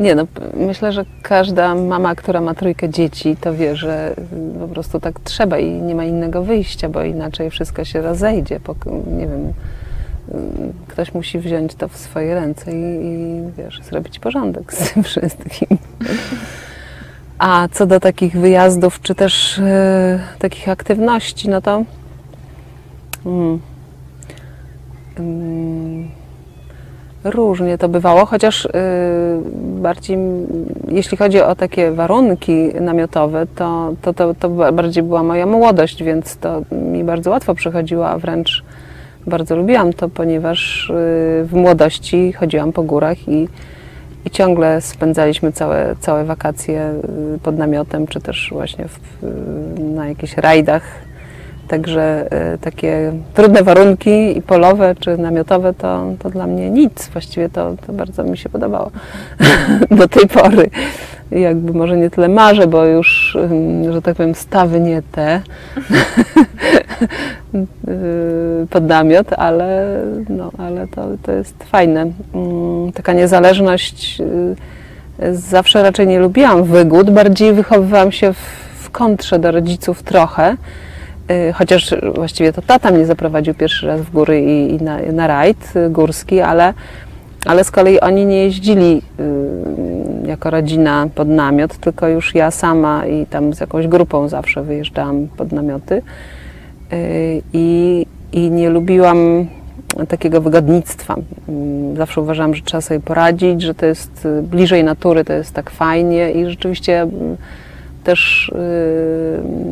Nie 0.00 0.14
no, 0.14 0.26
myślę, 0.54 0.92
że 0.92 1.04
każda 1.22 1.74
mama, 1.74 2.14
która 2.14 2.40
ma 2.40 2.54
trójkę 2.54 2.88
dzieci, 2.88 3.36
to 3.40 3.54
wie, 3.54 3.76
że 3.76 4.14
po 4.60 4.68
prostu 4.68 5.00
tak 5.00 5.20
trzeba 5.20 5.58
i 5.58 5.70
nie 5.70 5.94
ma 5.94 6.04
innego 6.04 6.42
wyjścia, 6.42 6.88
bo 6.88 7.02
inaczej 7.02 7.50
wszystko 7.50 7.84
się 7.84 8.02
rozejdzie. 8.02 8.60
Nie 9.06 9.26
wiem, 9.26 9.52
ktoś 10.88 11.14
musi 11.14 11.38
wziąć 11.38 11.74
to 11.74 11.88
w 11.88 11.96
swoje 11.96 12.34
ręce 12.34 12.72
i, 12.72 13.06
i 13.06 13.42
wiesz, 13.58 13.80
zrobić 13.82 14.18
porządek 14.18 14.74
z 14.74 14.92
tym 14.92 15.02
wszystkim. 15.02 15.78
A 17.38 17.68
co 17.72 17.86
do 17.86 18.00
takich 18.00 18.32
wyjazdów, 18.32 19.00
czy 19.00 19.14
też 19.14 19.58
y, 19.58 19.62
takich 20.38 20.68
aktywności, 20.68 21.48
no 21.48 21.60
to 21.60 21.84
mm, 23.26 23.60
mm, 25.18 26.08
Różnie 27.24 27.78
to 27.78 27.88
bywało, 27.88 28.26
chociaż 28.26 28.64
y, 28.64 28.70
bardziej, 29.80 30.18
jeśli 30.88 31.16
chodzi 31.16 31.40
o 31.40 31.54
takie 31.54 31.90
warunki 31.90 32.70
namiotowe, 32.80 33.46
to, 33.56 33.92
to, 34.02 34.14
to, 34.14 34.34
to 34.34 34.48
ba- 34.48 34.72
bardziej 34.72 35.02
była 35.02 35.22
moja 35.22 35.46
młodość, 35.46 36.02
więc 36.02 36.36
to 36.36 36.62
mi 36.72 37.04
bardzo 37.04 37.30
łatwo 37.30 37.54
przychodziło, 37.54 38.08
a 38.08 38.18
wręcz 38.18 38.64
bardzo 39.26 39.56
lubiłam 39.56 39.92
to, 39.92 40.08
ponieważ 40.08 40.90
y, 40.90 40.92
w 41.44 41.50
młodości 41.52 42.32
chodziłam 42.32 42.72
po 42.72 42.82
górach 42.82 43.28
i, 43.28 43.48
i 44.24 44.30
ciągle 44.30 44.80
spędzaliśmy 44.80 45.52
całe, 45.52 45.96
całe 46.00 46.24
wakacje 46.24 46.92
y, 47.36 47.38
pod 47.38 47.58
namiotem, 47.58 48.06
czy 48.06 48.20
też 48.20 48.48
właśnie 48.52 48.84
w, 48.88 48.98
na 49.94 50.08
jakichś 50.08 50.36
rajdach 50.36 50.82
Także 51.68 52.28
y, 52.54 52.58
takie 52.58 53.12
trudne 53.34 53.62
warunki 53.62 54.38
i 54.38 54.42
polowe 54.42 54.94
czy 55.00 55.18
namiotowe 55.18 55.74
to, 55.74 56.12
to 56.18 56.30
dla 56.30 56.46
mnie 56.46 56.70
nic. 56.70 57.08
Właściwie 57.08 57.48
to, 57.48 57.74
to 57.86 57.92
bardzo 57.92 58.24
mi 58.24 58.38
się 58.38 58.48
podobało 58.48 58.90
do 59.98 60.08
tej 60.08 60.28
pory. 60.28 60.70
Jakby 61.30 61.72
może 61.72 61.96
nie 61.96 62.10
tyle 62.10 62.28
marzę, 62.28 62.66
bo 62.66 62.84
już, 62.84 63.36
że 63.90 64.02
tak 64.02 64.16
powiem, 64.16 64.34
stawy 64.34 64.80
nie 64.80 65.02
te 65.12 65.40
pod 68.70 68.84
namiot, 68.84 69.32
ale, 69.32 70.00
no, 70.28 70.50
ale 70.58 70.86
to, 70.86 71.06
to 71.22 71.32
jest 71.32 71.64
fajne. 71.64 72.12
Mm, 72.34 72.92
Taka 72.92 73.12
niezależność 73.12 74.20
y, 74.20 74.56
Zawsze 75.32 75.82
raczej 75.82 76.06
nie 76.06 76.18
lubiłam 76.18 76.64
wygód, 76.64 77.10
bardziej 77.10 77.52
wychowywałam 77.52 78.12
się 78.12 78.32
w 78.80 78.90
kontrze 78.90 79.38
do 79.38 79.50
rodziców 79.50 80.02
trochę. 80.02 80.56
Y, 81.30 81.52
Chociaż 81.52 81.94
właściwie 82.14 82.52
to 82.52 82.62
tata 82.62 82.90
mnie 82.90 83.06
zaprowadził 83.06 83.54
pierwszy 83.54 83.86
raz 83.86 84.00
w 84.00 84.10
góry 84.10 84.40
i, 84.40 84.74
i 84.74 84.82
na, 84.82 84.98
na 85.12 85.26
rajd 85.26 85.76
y, 85.76 85.90
górski, 85.90 86.40
ale, 86.40 86.74
ale 87.46 87.64
z 87.64 87.70
kolei 87.70 88.00
oni 88.00 88.26
nie 88.26 88.44
jeździli 88.44 89.02
y, 90.24 90.28
jako 90.28 90.50
rodzina 90.50 91.08
pod 91.14 91.28
namiot, 91.28 91.76
tylko 91.76 92.08
już 92.08 92.34
ja 92.34 92.50
sama 92.50 93.06
i 93.06 93.26
tam 93.26 93.54
z 93.54 93.60
jakąś 93.60 93.86
grupą 93.86 94.28
zawsze 94.28 94.62
wyjeżdżałam 94.62 95.28
pod 95.36 95.52
namioty. 95.52 96.02
I, 97.52 98.06
nie 98.50 98.70
lubiłam 98.70 99.46
takiego 100.08 100.40
wygodnictwa. 100.40 101.16
Mm, 101.48 101.96
Zawsze 101.96 102.20
uważałam, 102.20 102.54
że 102.54 102.62
trzeba 102.62 102.80
sobie 102.80 103.00
poradzić, 103.00 103.62
że 103.62 103.74
to 103.74 103.86
jest 103.86 104.28
bliżej 104.42 104.84
natury, 104.84 105.24
to 105.24 105.32
jest 105.32 105.54
tak 105.54 105.70
fajnie 105.70 106.32
i 106.32 106.46
rzeczywiście 106.46 107.00
mm, 107.00 107.36
też 108.04 108.52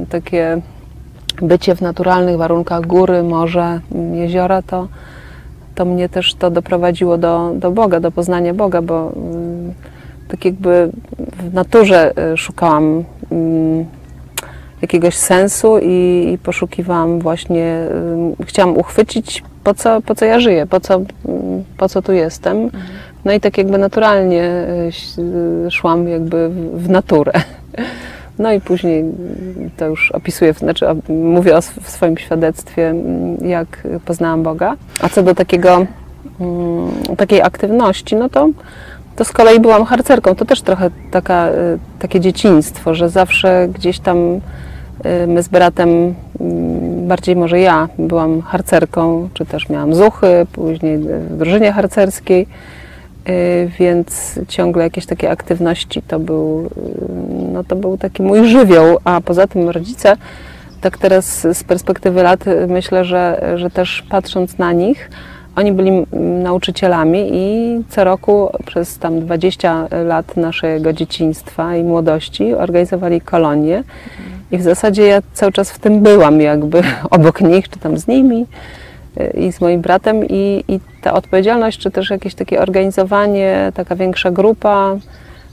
takie 0.09 0.61
bycie 1.43 1.75
w 1.75 1.81
naturalnych 1.81 2.37
warunkach 2.37 2.87
góry, 2.87 3.23
morze, 3.23 3.81
jeziora, 4.13 4.63
to, 4.63 4.89
to 5.75 5.85
mnie 5.85 6.09
też 6.09 6.35
to 6.35 6.51
doprowadziło 6.51 7.19
do, 7.19 7.53
do 7.55 7.71
Boga, 7.71 8.01
do 8.01 8.11
poznania 8.11 8.55
Boga, 8.55 8.83
bo 8.83 9.13
mm, 9.17 9.75
tak 10.29 10.45
jakby 10.45 10.91
w 11.19 11.55
naturze 11.55 12.13
y, 12.33 12.37
szukałam 12.37 13.05
mm, 13.31 13.85
jakiegoś 14.83 15.15
sensu 15.15 15.79
i, 15.83 16.31
i 16.33 16.39
poszukiwałam 16.39 17.21
właśnie, 17.21 17.87
y, 18.41 18.45
chciałam 18.45 18.77
uchwycić, 18.77 19.43
po 19.65 19.75
co, 19.75 20.01
po 20.01 20.15
co 20.15 20.25
ja 20.25 20.41
żyję, 20.41 20.67
po 20.67 20.81
co, 20.81 20.95
mm, 20.95 21.65
po 21.79 21.89
co 21.89 22.03
tu 22.03 22.13
jestem. 22.13 22.71
No 23.25 23.33
i 23.33 23.41
tak 23.41 23.59
jakby 23.59 23.79
naturalnie 23.79 24.67
y, 25.67 25.71
szłam 25.71 26.09
jakby 26.09 26.51
w 26.75 26.89
naturę. 26.89 27.33
No 28.39 28.53
i 28.53 28.61
później 28.61 29.05
to 29.77 29.87
już 29.87 30.13
opisuję, 30.13 30.53
znaczy 30.53 30.87
mówię 31.09 31.57
o 31.57 31.63
swoim 31.63 32.19
świadectwie, 32.19 32.91
mm, 32.91 33.37
jak 33.49 33.89
poznałam 34.05 34.43
Boga. 34.43 34.77
A 35.01 35.09
co 35.09 35.23
do 35.23 35.35
takiego, 35.35 35.87
mm, 36.41 37.17
takiej 37.17 37.43
aktywności, 37.43 38.17
no 38.17 38.29
to 38.29 38.49
to 39.17 39.25
z 39.25 39.33
kolei 39.33 39.61
byłam 39.61 39.85
harcerką. 39.85 40.35
To 40.35 40.45
też 40.45 40.63
trochę 40.63 40.91
taka, 41.11 41.49
y, 41.49 41.53
takie 41.99 42.21
dzieciństwo, 42.21 42.95
że 42.95 43.09
zawsze 43.09 43.69
gdzieś 43.75 43.99
tam 43.99 44.19
y, 45.07 45.27
my 45.27 45.43
z 45.43 45.49
bratem, 45.49 45.89
mm, 46.41 47.09
bardziej 47.09 47.37
może 47.37 47.61
ja, 47.61 47.89
byłam 47.99 48.43
harcerką, 48.43 49.29
czy 49.35 49.47
też 49.47 49.69
miałam 49.69 49.95
zuchy, 49.95 50.47
później 50.53 50.99
w 50.99 51.37
drużynie 51.37 51.73
harcerskiej, 51.73 52.47
y, 53.29 53.71
więc 53.79 54.41
ciągle 54.49 54.85
jakieś 54.85 55.07
takie 55.07 55.31
aktywności 55.31 56.03
to 56.03 56.19
był, 56.19 56.71
no 57.57 57.65
to 57.65 57.77
był 57.77 57.99
taki 57.99 58.23
mój 58.23 58.49
żywioł, 58.49 58.99
a 59.05 59.21
poza 59.21 59.47
tym 59.47 59.69
rodzice, 59.69 60.17
tak 60.81 60.99
teraz 60.99 61.47
z 61.53 61.65
perspektywy 61.65 62.23
lat 62.23 62.47
y, 62.47 62.67
myślę, 62.67 63.05
że, 63.05 63.53
że 63.57 63.71
też 63.71 64.03
patrząc 64.11 64.59
na 64.59 64.73
nich, 64.73 65.11
oni 65.57 65.73
byli 65.73 66.07
nauczycielami 66.43 67.29
i 67.33 67.83
co 67.89 68.05
roku 68.05 68.51
przez 68.67 68.99
tam 68.99 69.21
20 69.21 69.89
lat 70.05 70.37
naszego 70.37 70.93
dzieciństwa 70.93 71.77
i 71.77 71.83
młodości 71.83 72.55
organizowali 72.55 73.21
kolonie. 73.21 73.85
I 74.51 74.59
w 74.59 74.63
zasadzie 74.63 75.07
ja 75.07 75.23
cały 75.33 75.53
czas 75.53 75.71
w 75.71 75.79
tym 75.79 76.01
byłam, 76.01 76.41
jakby 76.41 76.83
obok 77.11 77.41
nich, 77.41 77.69
czy 77.69 77.79
tam 77.79 77.99
z 77.99 78.07
nimi 78.07 78.47
y, 79.21 79.41
i 79.41 79.53
z 79.53 79.61
moim 79.61 79.81
bratem. 79.81 80.25
I, 80.29 80.65
i 80.69 80.81
ta 81.03 81.13
odpowiedzialność, 81.13 81.79
czy 81.79 81.91
też 81.91 82.11
jakieś 82.11 82.35
takie 82.35 82.61
organizowanie, 82.61 83.73
taka 83.75 83.97
większa 83.97 84.31
grupa, 84.31 84.97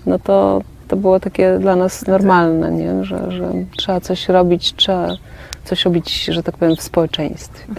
no 0.06 0.20
to, 0.20 0.62
to 0.88 0.96
było 0.96 1.20
takie 1.20 1.58
dla 1.60 1.76
nas 1.76 2.08
normalne, 2.08 2.72
nie? 2.72 3.06
Że, 3.06 3.32
że 3.32 3.52
trzeba 3.78 4.00
coś 4.02 4.30
robić, 4.30 4.74
trzeba 4.76 5.08
coś 5.64 5.86
robić, 5.86 6.26
że 6.26 6.44
tak 6.44 6.58
powiem, 6.58 6.76
w 6.76 6.82
społeczeństwie. 6.82 7.66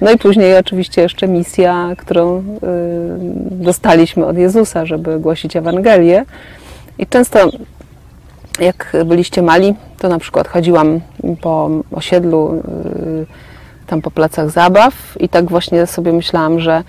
No 0.00 0.10
i 0.10 0.18
później 0.18 0.56
oczywiście 0.56 1.02
jeszcze 1.02 1.28
misja, 1.28 1.88
którą 1.98 2.38
y, 2.38 2.42
dostaliśmy 3.50 4.26
od 4.26 4.38
Jezusa, 4.38 4.86
żeby 4.86 5.20
głosić 5.20 5.56
Ewangelię. 5.56 6.24
I 6.98 7.06
często 7.06 7.50
jak 8.60 8.96
byliście 9.04 9.42
mali, 9.42 9.74
to 9.98 10.08
na 10.08 10.18
przykład 10.18 10.48
chodziłam 10.48 11.00
po 11.40 11.70
osiedlu, 11.92 12.54
y, 12.54 13.26
tam 13.86 14.02
po 14.02 14.10
placach 14.10 14.50
zabaw 14.50 14.94
i 15.20 15.28
tak 15.28 15.44
właśnie 15.44 15.86
sobie 15.86 16.12
myślałam, 16.12 16.60
że 16.60 16.82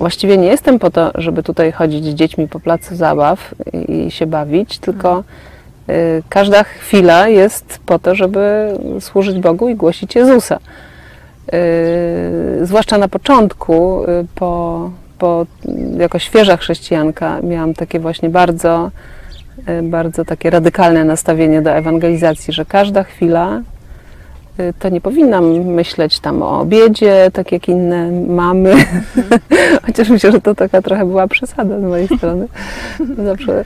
właściwie 0.00 0.36
nie 0.36 0.46
jestem 0.46 0.78
po 0.78 0.90
to, 0.90 1.10
żeby 1.14 1.42
tutaj 1.42 1.72
chodzić 1.72 2.04
z 2.04 2.14
dziećmi 2.14 2.48
po 2.48 2.60
placu 2.60 2.96
zabaw 2.96 3.54
i, 3.88 4.10
się 4.10 4.26
bawić, 4.26 4.78
tylko 4.78 5.24
y, 5.90 6.22
każda 6.28 6.64
chwila 6.64 7.28
jest 7.28 7.80
po 7.86 7.98
to, 7.98 8.14
żeby 8.14 8.72
służyć 9.00 9.38
Bogu 9.38 9.68
i 9.68 9.74
głosić 9.74 10.14
Jezusa. 10.14 10.58
Y, 11.54 12.66
zwłaszcza 12.66 12.98
na 12.98 13.08
początku, 13.08 14.04
y, 14.04 14.26
po, 14.34 14.90
po, 15.18 15.46
jako 15.98 16.18
świeża 16.18 16.56
chrześcijanka, 16.56 17.40
miałam 17.42 17.74
takie 17.74 18.00
właśnie 18.00 18.28
bardzo, 18.30 18.90
bardzo 19.82 20.24
takie 20.24 20.50
radykalne 20.50 21.04
nastawienie 21.04 21.62
do 21.62 21.70
ewangelizacji, 21.70 22.52
że 22.52 22.64
każda 22.64 23.02
chwila 23.02 23.62
to 24.78 24.88
nie 24.88 25.00
powinnam 25.00 25.44
myśleć 25.64 26.20
tam 26.20 26.42
o 26.42 26.60
obiedzie, 26.60 27.30
tak 27.32 27.52
jak 27.52 27.68
inne 27.68 28.10
mamy, 28.10 28.74
chociaż 29.86 30.08
myślę, 30.08 30.32
że 30.32 30.40
to 30.40 30.54
taka 30.54 30.82
trochę 30.82 31.06
była 31.06 31.28
przesada 31.28 31.80
z 31.80 31.82
mojej 31.82 32.08
strony. 32.08 32.46
Zawsze 33.26 33.64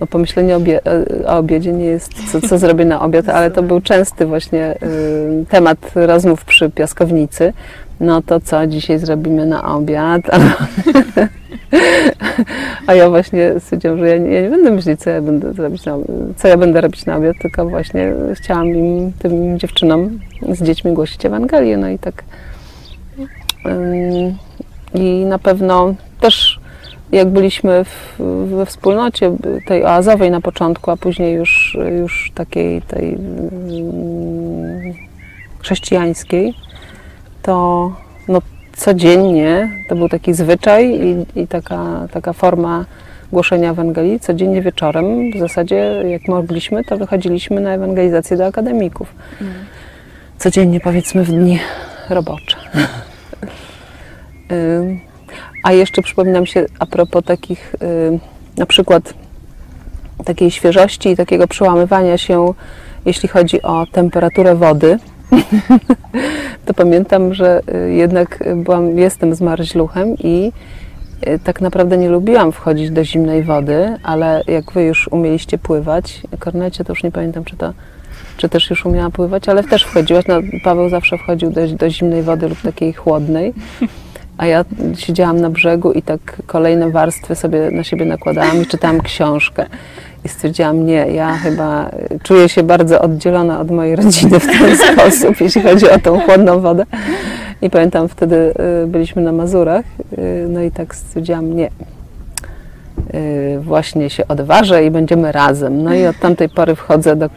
no, 0.00 0.06
pomyślenie 0.06 0.56
obie, 0.56 0.80
o 1.26 1.38
obiedzie 1.38 1.72
nie 1.72 1.84
jest, 1.84 2.32
co, 2.32 2.48
co 2.48 2.58
zrobię 2.58 2.84
na 2.84 3.02
obiad, 3.02 3.28
ale 3.28 3.50
to 3.50 3.62
był 3.62 3.80
częsty 3.80 4.26
właśnie 4.26 4.74
y, 4.82 5.44
temat 5.48 5.78
rozmów 5.94 6.44
przy 6.44 6.70
piaskownicy. 6.70 7.52
No 8.00 8.22
to 8.22 8.40
co 8.40 8.66
dzisiaj 8.66 8.98
zrobimy 8.98 9.46
na 9.46 9.74
obiad? 9.74 10.22
A 12.86 12.94
ja 12.94 13.10
właśnie 13.10 13.60
stwierdziłam, 13.60 13.98
że 13.98 14.08
ja 14.08 14.18
nie, 14.18 14.30
ja 14.30 14.40
nie 14.42 14.50
będę 14.50 14.70
myśleć, 14.70 15.00
co 15.00 15.10
ja 15.10 15.22
będę 15.22 15.52
zrobić 15.52 15.84
na, 15.84 15.96
co 16.36 16.48
ja 16.48 16.56
będę 16.56 16.80
robić 16.80 17.06
na 17.06 17.16
obiad, 17.16 17.36
tylko 17.42 17.68
właśnie 17.68 18.12
chciałam 18.34 18.66
im, 18.66 19.12
tym 19.18 19.58
dziewczynom 19.58 20.18
z 20.52 20.62
dziećmi 20.62 20.92
głosić 20.92 21.26
Ewangelię. 21.26 21.76
No 21.76 21.88
i 21.88 21.98
tak 21.98 22.24
i 24.94 25.24
na 25.24 25.38
pewno 25.38 25.94
też 26.20 26.60
jak 27.12 27.28
byliśmy 27.28 27.84
w, 27.84 28.20
we 28.56 28.66
wspólnocie 28.66 29.36
tej 29.66 29.84
oazowej 29.84 30.30
na 30.30 30.40
początku, 30.40 30.90
a 30.90 30.96
później 30.96 31.34
już, 31.34 31.78
już 32.00 32.32
takiej 32.34 32.82
tej 32.82 33.18
chrześcijańskiej, 35.60 36.54
to 37.42 37.92
codziennie 38.76 39.68
to 39.88 39.96
był 39.96 40.08
taki 40.08 40.34
zwyczaj 40.34 41.00
i, 41.00 41.40
i 41.40 41.46
taka, 41.46 42.08
taka 42.12 42.32
forma 42.32 42.84
głoszenia 43.32 43.70
Ewangelii. 43.70 44.20
Codziennie 44.20 44.62
wieczorem, 44.62 45.32
w 45.32 45.38
zasadzie 45.38 45.76
jak 46.08 46.28
mogliśmy, 46.28 46.84
to 46.84 46.96
wychodziliśmy 46.96 47.60
na 47.60 47.70
ewangelizację 47.70 48.36
do 48.36 48.46
akademików. 48.46 49.14
Codziennie 50.38 50.80
powiedzmy 50.80 51.24
w 51.24 51.30
dni 51.30 51.58
robocze. 52.10 52.56
Ym, 54.52 55.00
a 55.62 55.72
jeszcze 55.72 56.02
przypomina 56.02 56.40
mi 56.40 56.46
się 56.46 56.66
a 56.78 56.86
propos 56.86 57.24
takich, 57.24 57.74
y, 57.74 58.18
na 58.56 58.66
przykład 58.66 59.14
takiej 60.24 60.50
świeżości 60.50 61.08
i 61.08 61.16
takiego 61.16 61.46
przełamywania 61.48 62.18
się, 62.18 62.54
jeśli 63.06 63.28
chodzi 63.28 63.62
o 63.62 63.86
temperaturę 63.92 64.54
wody, 64.54 64.98
to 66.64 66.74
pamiętam, 66.74 67.34
że 67.34 67.60
y, 67.74 67.92
jednak 67.92 68.44
byłam, 68.56 68.98
jestem 68.98 69.34
zmarzluchem 69.34 70.14
i 70.18 70.52
y, 71.26 71.38
tak 71.44 71.60
naprawdę 71.60 71.98
nie 71.98 72.08
lubiłam 72.08 72.52
wchodzić 72.52 72.90
do 72.90 73.04
zimnej 73.04 73.42
wody, 73.42 73.96
ale 74.02 74.42
jak 74.46 74.72
wy 74.72 74.84
już 74.84 75.08
umieliście 75.08 75.58
pływać, 75.58 76.22
Kornecie 76.38 76.84
to 76.84 76.92
już 76.92 77.02
nie 77.02 77.12
pamiętam, 77.12 77.44
czy 77.44 77.56
to 77.56 77.72
czy 78.36 78.48
też 78.48 78.70
już 78.70 78.86
umiała 78.86 79.10
pływać, 79.10 79.48
ale 79.48 79.64
też 79.64 79.84
wchodziłaś, 79.84 80.24
no, 80.28 80.34
Paweł 80.64 80.88
zawsze 80.88 81.18
wchodził 81.18 81.50
do, 81.50 81.68
do 81.68 81.90
zimnej 81.90 82.22
wody 82.22 82.48
lub 82.48 82.60
takiej 82.60 82.92
chłodnej. 82.92 83.54
A 84.36 84.46
ja 84.46 84.64
siedziałam 84.96 85.40
na 85.40 85.50
brzegu 85.50 85.92
i 85.92 86.02
tak 86.02 86.42
kolejne 86.46 86.90
warstwy 86.90 87.34
sobie 87.34 87.70
na 87.70 87.84
siebie 87.84 88.04
nakładałam 88.04 88.62
i 88.62 88.66
czytałam 88.66 89.00
książkę. 89.00 89.66
I 90.24 90.28
stwierdziłam, 90.28 90.86
nie, 90.86 91.06
ja 91.06 91.36
chyba 91.36 91.90
czuję 92.22 92.48
się 92.48 92.62
bardzo 92.62 93.00
oddzielona 93.00 93.60
od 93.60 93.70
mojej 93.70 93.96
rodziny 93.96 94.40
w 94.40 94.46
ten 94.46 94.76
sposób, 94.92 95.40
jeśli 95.40 95.62
chodzi 95.62 95.90
o 95.90 95.98
tą 95.98 96.20
chłodną 96.20 96.60
wodę. 96.60 96.84
I 97.62 97.70
pamiętam, 97.70 98.08
wtedy 98.08 98.54
y, 98.84 98.86
byliśmy 98.86 99.22
na 99.22 99.32
Mazurach, 99.32 99.84
y, 100.18 100.46
no 100.48 100.62
i 100.62 100.70
tak 100.70 100.94
stwierdziłam, 100.94 101.56
nie, 101.56 101.70
y, 103.14 103.60
właśnie 103.60 104.10
się 104.10 104.28
odważę 104.28 104.84
i 104.84 104.90
będziemy 104.90 105.32
razem. 105.32 105.82
No 105.82 105.94
i 105.94 106.06
od 106.06 106.18
tamtej 106.18 106.48
pory 106.48 106.74
wchodzę 106.74 107.16
do 107.16 107.30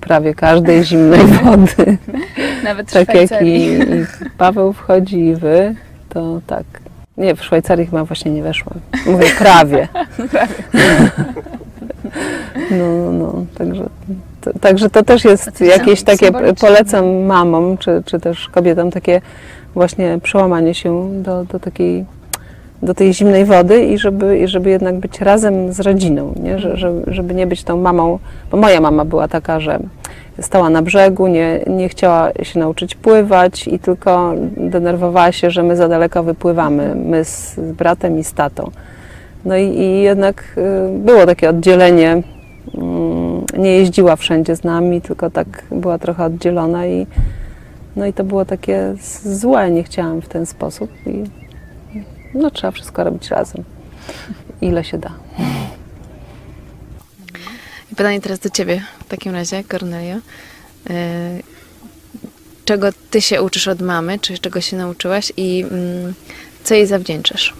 prawie 0.00 0.34
każdej 0.34 0.84
zimnej 0.84 1.20
wody. 1.44 1.98
Nawet 2.64 2.92
Tak 2.92 3.14
jak 3.14 3.42
i, 3.42 3.72
i 3.72 3.80
Paweł 4.38 4.72
wchodzi 4.72 5.18
i 5.18 5.34
wy, 5.34 5.74
to 6.08 6.40
tak. 6.46 6.64
Nie, 7.16 7.34
w 7.34 7.44
Szwajcarii 7.44 7.86
chyba 7.86 8.04
właśnie 8.04 8.30
nie 8.30 8.42
weszłam. 8.42 8.80
Mówię 9.06 9.26
prawie. 9.38 9.88
No, 10.74 11.57
no, 12.70 13.12
no. 13.12 13.44
Także, 13.58 13.88
to, 14.40 14.50
także 14.60 14.90
to 14.90 15.02
też 15.02 15.24
jest 15.24 15.60
jakieś 15.60 16.02
takie, 16.02 16.32
polecam 16.60 17.06
mamom, 17.22 17.78
czy, 17.78 18.02
czy 18.06 18.20
też 18.20 18.48
kobietom 18.48 18.90
takie 18.90 19.20
właśnie 19.74 20.18
przełamanie 20.22 20.74
się 20.74 21.22
do, 21.22 21.44
do 21.44 21.60
takiej, 21.60 22.04
do 22.82 22.94
tej 22.94 23.14
zimnej 23.14 23.44
wody 23.44 23.84
i 23.84 23.98
żeby, 23.98 24.38
i 24.38 24.48
żeby 24.48 24.70
jednak 24.70 24.98
być 24.98 25.20
razem 25.20 25.72
z 25.72 25.80
rodziną, 25.80 26.34
nie? 26.42 26.58
Że, 26.58 26.76
że, 26.76 26.92
żeby 27.06 27.34
nie 27.34 27.46
być 27.46 27.64
tą 27.64 27.80
mamą, 27.80 28.18
bo 28.50 28.56
moja 28.56 28.80
mama 28.80 29.04
była 29.04 29.28
taka, 29.28 29.60
że 29.60 29.78
stała 30.40 30.70
na 30.70 30.82
brzegu, 30.82 31.26
nie, 31.26 31.60
nie 31.66 31.88
chciała 31.88 32.32
się 32.42 32.58
nauczyć 32.58 32.94
pływać 32.94 33.68
i 33.68 33.78
tylko 33.78 34.32
denerwowała 34.56 35.32
się, 35.32 35.50
że 35.50 35.62
my 35.62 35.76
za 35.76 35.88
daleko 35.88 36.22
wypływamy, 36.22 36.94
my 36.94 37.24
z, 37.24 37.54
z 37.54 37.72
bratem 37.72 38.18
i 38.18 38.24
z 38.24 38.32
tatą. 38.32 38.70
No 39.48 39.56
i, 39.56 39.64
i 39.78 40.02
jednak 40.02 40.44
y, 40.58 40.98
było 40.98 41.26
takie 41.26 41.50
oddzielenie. 41.50 42.22
mm, 42.74 43.44
Nie 43.58 43.76
jeździła 43.76 44.16
wszędzie 44.16 44.56
z 44.56 44.64
nami, 44.64 45.00
tylko 45.00 45.30
tak 45.30 45.64
była 45.70 45.98
trochę 45.98 46.24
oddzielona 46.24 46.86
i 46.86 47.06
no 47.96 48.06
i 48.06 48.12
to 48.12 48.24
było 48.24 48.44
takie 48.44 48.94
złe. 49.24 49.70
Nie 49.70 49.82
chciałam 49.82 50.22
w 50.22 50.28
ten 50.28 50.46
sposób 50.46 50.90
i 51.06 51.24
no 52.34 52.50
trzeba 52.50 52.70
wszystko 52.70 53.04
robić 53.04 53.28
razem. 53.30 53.64
Ile 54.60 54.84
się 54.84 54.98
da. 54.98 55.10
I 57.92 57.96
pytanie 57.96 58.20
teraz 58.20 58.38
do 58.38 58.50
ciebie 58.50 58.82
w 59.04 59.08
takim 59.08 59.32
razie, 59.34 59.64
Kornelio. 59.64 60.16
Yy, 60.16 60.94
Czego 62.64 62.88
ty 63.10 63.20
się 63.20 63.42
uczysz 63.42 63.68
od 63.68 63.80
mamy, 63.82 64.18
czy 64.18 64.38
czego 64.38 64.60
się 64.60 64.76
nauczyłaś 64.76 65.32
i 65.36 65.64
mm, 65.70 66.14
co 66.64 66.74
jej 66.74 66.86
zawdzięczasz? 66.86 67.54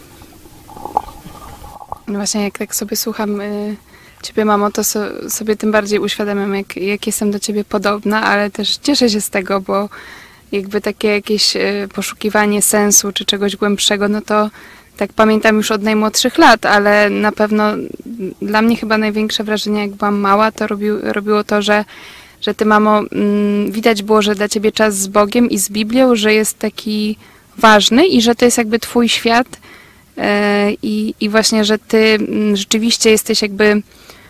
No 2.08 2.14
właśnie, 2.14 2.44
jak 2.44 2.58
tak 2.58 2.74
sobie 2.74 2.96
słucham 2.96 3.40
y, 3.40 3.76
Ciebie, 4.22 4.44
mamo, 4.44 4.70
to 4.70 4.84
so, 4.84 5.00
sobie 5.30 5.56
tym 5.56 5.72
bardziej 5.72 5.98
uświadamiam, 5.98 6.54
jak, 6.54 6.76
jak 6.76 7.06
jestem 7.06 7.30
do 7.30 7.38
Ciebie 7.38 7.64
podobna, 7.64 8.22
ale 8.22 8.50
też 8.50 8.76
cieszę 8.76 9.10
się 9.10 9.20
z 9.20 9.30
tego, 9.30 9.60
bo 9.60 9.88
jakby 10.52 10.80
takie 10.80 11.08
jakieś 11.08 11.56
y, 11.56 11.88
poszukiwanie 11.94 12.62
sensu 12.62 13.12
czy 13.12 13.24
czegoś 13.24 13.56
głębszego, 13.56 14.08
no 14.08 14.20
to 14.20 14.50
tak 14.96 15.12
pamiętam 15.12 15.56
już 15.56 15.70
od 15.70 15.82
najmłodszych 15.82 16.38
lat, 16.38 16.66
ale 16.66 17.10
na 17.10 17.32
pewno 17.32 17.64
dla 18.42 18.62
mnie 18.62 18.76
chyba 18.76 18.98
największe 18.98 19.44
wrażenie, 19.44 19.80
jak 19.80 19.90
byłam 19.90 20.16
mała, 20.16 20.52
to 20.52 20.66
robił, 20.66 20.98
robiło 21.02 21.44
to, 21.44 21.62
że, 21.62 21.84
że 22.40 22.54
Ty, 22.54 22.64
mamo, 22.64 22.98
mm, 22.98 23.72
widać 23.72 24.02
było, 24.02 24.22
że 24.22 24.34
dla 24.34 24.48
Ciebie 24.48 24.72
czas 24.72 24.98
z 24.98 25.06
Bogiem 25.06 25.50
i 25.50 25.58
z 25.58 25.70
Biblią, 25.70 26.16
że 26.16 26.34
jest 26.34 26.58
taki 26.58 27.16
ważny 27.56 28.06
i 28.06 28.22
że 28.22 28.34
to 28.34 28.44
jest 28.44 28.58
jakby 28.58 28.78
Twój 28.78 29.08
świat, 29.08 29.58
I, 30.82 31.14
I 31.20 31.28
właśnie, 31.28 31.64
że 31.64 31.78
ty 31.78 31.98
mm, 31.98 32.56
rzeczywiście 32.56 33.10
jesteś 33.10 33.42
jakby 33.42 33.82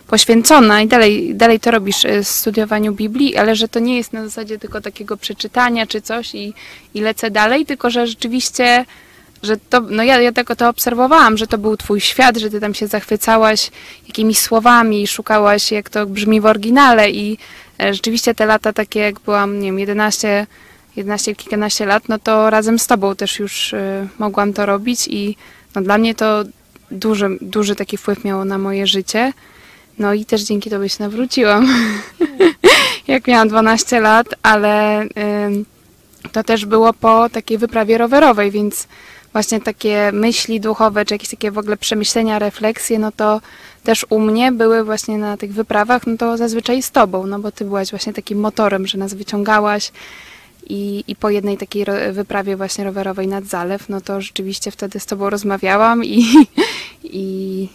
poświęcona 0.08 0.82
i 0.82 0.86
dalej, 0.86 1.34
dalej 1.34 1.60
to 1.60 1.70
robisz 1.70 2.04
e, 2.04 2.22
w 2.22 2.28
studiowaniu 2.28 2.92
Biblii, 2.92 3.36
ale 3.36 3.56
że 3.56 3.68
to 3.68 3.78
nie 3.78 3.96
jest 3.96 4.12
na 4.12 4.24
zasadzie 4.24 4.58
tylko 4.58 4.80
takiego 4.80 5.16
przeczytania 5.16 5.86
czy 5.86 6.02
coś 6.02 6.34
i, 6.34 6.54
i 6.94 7.00
lecę 7.00 7.30
dalej, 7.30 7.66
tylko 7.66 7.90
że 7.90 8.06
rzeczywiście, 8.06 8.84
że 9.42 9.56
to, 9.56 9.80
no 9.80 10.02
ja, 10.02 10.20
ja 10.20 10.32
tego 10.32 10.56
to 10.56 10.68
obserwowałam, 10.68 11.36
że 11.36 11.46
to 11.46 11.58
był 11.58 11.76
twój 11.76 12.00
świat, 12.00 12.36
że 12.36 12.50
ty 12.50 12.60
tam 12.60 12.74
się 12.74 12.86
zachwycałaś 12.86 13.70
jakimiś 14.06 14.38
słowami, 14.38 15.06
szukałaś 15.06 15.72
jak 15.72 15.90
to 15.90 16.06
brzmi 16.06 16.40
w 16.40 16.46
oryginale 16.46 17.10
i 17.10 17.38
e, 17.80 17.94
rzeczywiście 17.94 18.34
te 18.34 18.46
lata 18.46 18.72
takie 18.72 19.00
jak 19.00 19.20
byłam, 19.20 19.60
nie 19.60 19.68
wiem, 19.68 19.78
11 19.78 20.46
11, 20.96 21.34
kilkanaście 21.34 21.86
lat, 21.86 22.08
no 22.08 22.18
to 22.18 22.50
razem 22.50 22.78
z 22.78 22.86
tobą 22.86 23.16
też 23.16 23.38
już 23.38 23.74
mogłam 24.18 24.52
to 24.52 24.66
robić 24.66 25.08
i 25.08 25.36
no 25.78 25.84
dla 25.84 25.98
mnie 25.98 26.14
to 26.14 26.44
duży, 26.90 27.38
duży 27.40 27.76
taki 27.76 27.96
wpływ 27.96 28.24
miało 28.24 28.44
na 28.44 28.58
moje 28.58 28.86
życie. 28.86 29.32
No 29.98 30.14
i 30.14 30.24
też 30.24 30.42
dzięki 30.42 30.70
tobie 30.70 30.88
się 30.88 30.96
nawróciłam, 31.00 31.68
jak 33.08 33.26
miałam 33.26 33.48
12 33.48 34.00
lat, 34.00 34.26
ale 34.42 35.02
ym, 35.02 35.64
to 36.32 36.44
też 36.44 36.66
było 36.66 36.92
po 36.92 37.28
takiej 37.28 37.58
wyprawie 37.58 37.98
rowerowej, 37.98 38.50
więc 38.50 38.88
właśnie 39.32 39.60
takie 39.60 40.10
myśli 40.12 40.60
duchowe, 40.60 41.04
czy 41.04 41.14
jakieś 41.14 41.30
takie 41.30 41.50
w 41.50 41.58
ogóle 41.58 41.76
przemyślenia, 41.76 42.38
refleksje, 42.38 42.98
no 42.98 43.12
to 43.12 43.40
też 43.84 44.06
u 44.10 44.20
mnie 44.20 44.52
były 44.52 44.84
właśnie 44.84 45.18
na 45.18 45.36
tych 45.36 45.52
wyprawach, 45.52 46.06
no 46.06 46.16
to 46.16 46.36
zazwyczaj 46.36 46.82
z 46.82 46.90
tobą, 46.90 47.26
no 47.26 47.38
bo 47.38 47.52
ty 47.52 47.64
byłaś 47.64 47.90
właśnie 47.90 48.12
takim 48.12 48.40
motorem, 48.40 48.86
że 48.86 48.98
nas 48.98 49.14
wyciągałaś, 49.14 49.92
i, 50.68 51.04
I 51.08 51.16
po 51.16 51.30
jednej 51.30 51.58
takiej 51.58 51.84
wyprawie 52.12 52.56
właśnie 52.56 52.84
rowerowej 52.84 53.28
nad 53.28 53.44
zalew, 53.44 53.88
no 53.88 54.00
to 54.00 54.20
rzeczywiście 54.20 54.70
wtedy 54.70 55.00
z 55.00 55.06
tobą 55.06 55.30
rozmawiałam 55.30 56.04
i, 56.04 56.24
i 57.04 57.68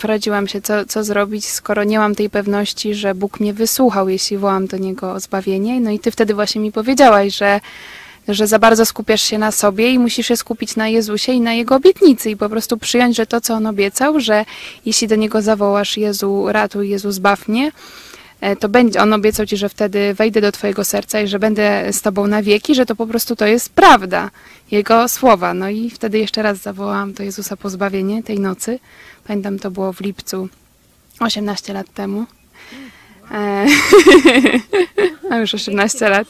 poradziłam 0.00 0.48
się, 0.48 0.60
co, 0.60 0.84
co 0.84 1.04
zrobić, 1.04 1.46
skoro 1.46 1.84
nie 1.84 1.98
mam 1.98 2.14
tej 2.14 2.30
pewności, 2.30 2.94
że 2.94 3.14
Bóg 3.14 3.40
mnie 3.40 3.52
wysłuchał, 3.54 4.08
jeśli 4.08 4.38
wołam 4.38 4.66
do 4.66 4.76
Niego 4.76 5.12
o 5.12 5.20
zbawienie. 5.20 5.80
No 5.80 5.90
i 5.90 5.98
ty 5.98 6.10
wtedy 6.10 6.34
właśnie 6.34 6.60
mi 6.60 6.72
powiedziałaś, 6.72 7.36
że, 7.36 7.60
że 8.28 8.46
za 8.46 8.58
bardzo 8.58 8.86
skupiasz 8.86 9.22
się 9.22 9.38
na 9.38 9.52
sobie 9.52 9.90
i 9.90 9.98
musisz 9.98 10.26
się 10.26 10.36
skupić 10.36 10.76
na 10.76 10.88
Jezusie 10.88 11.32
i 11.32 11.40
na 11.40 11.52
Jego 11.52 11.74
obietnicy 11.74 12.30
i 12.30 12.36
po 12.36 12.48
prostu 12.48 12.78
przyjąć, 12.78 13.16
że 13.16 13.26
to, 13.26 13.40
co 13.40 13.54
On 13.54 13.66
obiecał, 13.66 14.20
że 14.20 14.44
jeśli 14.86 15.08
do 15.08 15.16
Niego 15.16 15.42
zawołasz 15.42 15.96
Jezu, 15.96 16.44
ratuj, 16.48 16.90
Jezu, 16.90 17.12
zbaw 17.12 17.48
mnie, 17.48 17.72
to 18.60 18.68
będzie, 18.68 19.02
on 19.02 19.12
obiecał 19.12 19.46
ci, 19.46 19.56
że 19.56 19.68
wtedy 19.68 20.14
wejdę 20.14 20.40
do 20.40 20.52
twojego 20.52 20.84
serca 20.84 21.20
i 21.20 21.28
że 21.28 21.38
będę 21.38 21.92
z 21.92 22.02
tobą 22.02 22.26
na 22.26 22.42
wieki, 22.42 22.74
że 22.74 22.86
to 22.86 22.96
po 22.96 23.06
prostu 23.06 23.36
to 23.36 23.46
jest 23.46 23.68
prawda, 23.68 24.30
jego 24.70 25.08
słowa. 25.08 25.54
No 25.54 25.68
i 25.68 25.90
wtedy 25.90 26.18
jeszcze 26.18 26.42
raz 26.42 26.58
zawołałam 26.58 27.12
do 27.12 27.22
Jezusa 27.22 27.56
po 27.56 27.70
zbawienie 27.70 28.22
tej 28.22 28.40
nocy. 28.40 28.78
Pamiętam, 29.26 29.58
to 29.58 29.70
było 29.70 29.92
w 29.92 30.00
lipcu 30.00 30.48
18 31.20 31.72
lat 31.72 31.94
temu. 31.94 32.26
E, 33.30 33.66
już 35.40 35.54
18 35.54 36.08
lat. 36.08 36.28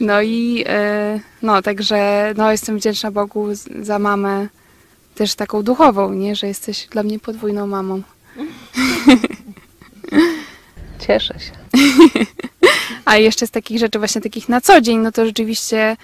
No 0.00 0.22
i 0.22 0.64
e, 0.66 1.20
no, 1.42 1.62
także 1.62 2.32
no, 2.36 2.52
jestem 2.52 2.78
wdzięczna 2.78 3.10
Bogu 3.10 3.48
za 3.82 3.98
mamę 3.98 4.48
też 5.14 5.34
taką 5.34 5.62
duchową, 5.62 6.12
nie? 6.12 6.36
Że 6.36 6.46
jesteś 6.46 6.86
dla 6.86 7.02
mnie 7.02 7.18
podwójną 7.18 7.66
mamą. 7.66 8.02
Cieszę 11.06 11.34
się. 11.40 11.52
A 13.04 13.16
jeszcze 13.16 13.46
z 13.46 13.50
takich 13.50 13.78
rzeczy 13.78 13.98
właśnie 13.98 14.20
takich 14.20 14.48
na 14.48 14.60
co 14.60 14.80
dzień, 14.80 14.98
no 14.98 15.12
to 15.12 15.26
rzeczywiście 15.26 15.96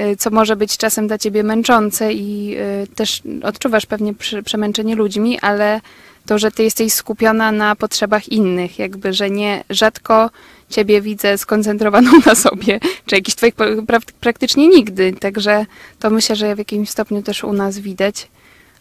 y, 0.00 0.16
co 0.16 0.30
może 0.30 0.56
być 0.56 0.76
czasem 0.76 1.06
dla 1.06 1.18
ciebie 1.18 1.42
męczące 1.42 2.12
i 2.12 2.56
y, 2.84 2.86
też 2.94 3.22
odczuwasz 3.42 3.86
pewnie 3.86 4.14
przemęczenie 4.44 4.94
ludźmi, 4.94 5.40
ale 5.40 5.80
to, 6.26 6.38
że 6.38 6.50
ty 6.50 6.62
jesteś 6.62 6.92
skupiona 6.92 7.52
na 7.52 7.76
potrzebach 7.76 8.28
innych, 8.28 8.78
jakby, 8.78 9.12
że 9.12 9.30
nie 9.30 9.64
rzadko 9.70 10.30
ciebie 10.70 11.00
widzę 11.00 11.38
skoncentrowaną 11.38 12.10
na 12.26 12.34
sobie, 12.34 12.80
czy 13.06 13.14
jakichś 13.14 13.36
twoich 13.36 13.54
praktycznie 14.20 14.68
nigdy, 14.68 15.12
także 15.12 15.66
to 15.98 16.10
myślę, 16.10 16.36
że 16.36 16.54
w 16.54 16.58
jakimś 16.58 16.90
stopniu 16.90 17.22
też 17.22 17.44
u 17.44 17.52
nas 17.52 17.78
widać, 17.78 18.28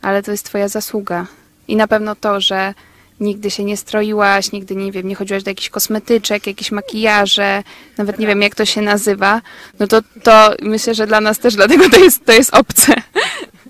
ale 0.02 0.24
to 0.24 0.32
jest 0.32 0.46
twoja 0.46 0.68
zasługa. 0.68 1.28
I 1.68 1.76
na 1.76 1.88
pewno 1.88 2.16
to, 2.16 2.42
że 2.42 2.74
nigdy 3.20 3.52
się 3.52 3.64
nie 3.64 3.78
stroiłaś, 3.78 4.52
nigdy, 4.52 4.76
nie 4.76 4.92
wiem, 4.92 5.08
nie 5.08 5.16
chodziłaś 5.16 5.44
do 5.44 5.52
jakichś 5.52 5.70
kosmetyczek, 5.70 6.48
jakieś 6.48 6.72
makijaże, 6.72 7.64
nawet 7.98 8.20
nie 8.20 8.28
wiem, 8.28 8.42
jak 8.42 8.56
to 8.56 8.66
się 8.66 8.82
nazywa, 8.82 9.42
no 9.80 9.88
to, 9.88 10.02
to 10.24 10.54
myślę, 10.62 10.96
że 10.96 11.08
dla 11.08 11.22
nas 11.22 11.40
też 11.40 11.56
dlatego 11.56 11.90
to 11.90 11.98
jest, 11.98 12.26
to 12.26 12.32
jest 12.32 12.54
obce. 12.54 12.94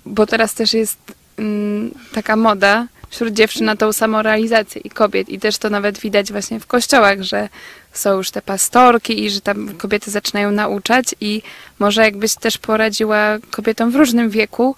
Bo 0.06 0.26
teraz 0.26 0.54
też 0.54 0.74
jest 0.74 0.98
mm, 1.38 1.90
taka 2.12 2.36
moda 2.36 2.86
wśród 3.10 3.34
dziewczyn 3.34 3.64
na 3.64 3.76
tą 3.76 3.92
samorealizację 3.92 4.80
i 4.84 4.90
kobiet. 4.90 5.28
I 5.28 5.38
też 5.38 5.58
to 5.58 5.70
nawet 5.70 5.98
widać 5.98 6.32
właśnie 6.32 6.60
w 6.60 6.66
kościołach, 6.66 7.22
że 7.22 7.48
są 7.92 8.16
już 8.16 8.30
te 8.30 8.42
pastorki 8.42 9.24
i 9.24 9.30
że 9.30 9.40
tam 9.40 9.74
kobiety 9.76 10.10
zaczynają 10.10 10.50
nauczać. 10.50 11.14
I 11.20 11.42
może 11.78 12.02
jakbyś 12.02 12.34
też 12.34 12.58
poradziła 12.58 13.38
kobietom 13.50 13.90
w 13.90 13.96
różnym 13.96 14.30
wieku, 14.30 14.76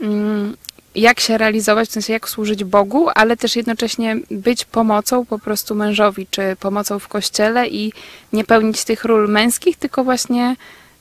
mm, 0.00 0.56
jak 0.94 1.20
się 1.20 1.38
realizować, 1.38 1.88
w 1.88 1.92
sensie 1.92 2.12
jak 2.12 2.28
służyć 2.28 2.64
Bogu, 2.64 3.08
ale 3.14 3.36
też 3.36 3.56
jednocześnie 3.56 4.16
być 4.30 4.64
pomocą 4.64 5.26
po 5.26 5.38
prostu 5.38 5.74
mężowi, 5.74 6.26
czy 6.30 6.56
pomocą 6.60 6.98
w 6.98 7.08
kościele 7.08 7.68
i 7.68 7.92
nie 8.32 8.44
pełnić 8.44 8.84
tych 8.84 9.04
ról 9.04 9.28
męskich, 9.28 9.76
tylko 9.76 10.04
właśnie 10.04 10.56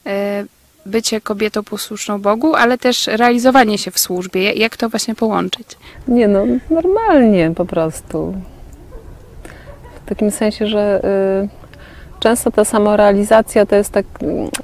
e, 0.05 0.45
bycie 0.85 1.21
kobietą 1.21 1.63
posłuszną 1.63 2.21
Bogu, 2.21 2.55
ale 2.55 2.77
też 2.77 3.07
realizowanie 3.07 3.77
się 3.77 3.91
w 3.91 3.99
służbie. 3.99 4.53
Jak 4.53 4.77
to 4.77 4.89
właśnie 4.89 5.15
połączyć? 5.15 5.67
Nie 6.07 6.27
no, 6.27 6.45
normalnie 6.69 7.51
po 7.55 7.65
prostu. 7.65 8.33
W 10.05 10.09
takim 10.09 10.31
sensie, 10.31 10.67
że 10.67 11.01
y, 11.43 12.19
często 12.19 12.51
ta 12.51 12.65
samorealizacja 12.65 13.65
to 13.65 13.75
jest 13.75 13.91
tak, 13.91 14.05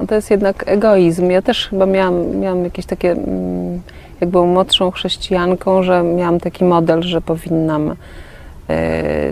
to 0.07 0.15
jest 0.15 0.31
jednak 0.31 0.63
egoizm. 0.67 1.29
Ja 1.29 1.41
też 1.41 1.67
chyba 1.67 1.85
miałam, 1.85 2.35
miałam 2.37 2.63
jakieś 2.63 2.85
takie, 2.85 3.11
mm, 3.11 3.81
jak 4.21 4.29
byłam 4.29 4.47
młodszą 4.47 4.91
chrześcijanką, 4.91 5.83
że 5.83 6.03
miałam 6.03 6.39
taki 6.39 6.63
model, 6.65 7.03
że 7.03 7.21
powinnam 7.21 7.89
y, 7.89 7.95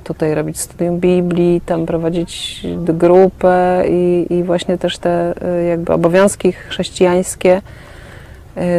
tutaj 0.04 0.36
robić 0.36 0.60
studium 0.60 1.00
Biblii, 1.00 1.62
tam 1.66 1.86
prowadzić 1.86 2.62
grupę 2.78 3.84
i, 3.90 4.28
i 4.30 4.44
właśnie 4.44 4.78
też 4.78 4.98
te 4.98 5.34
y, 5.62 5.66
jakby 5.66 5.94
obowiązki 5.94 6.52
chrześcijańskie 6.52 7.62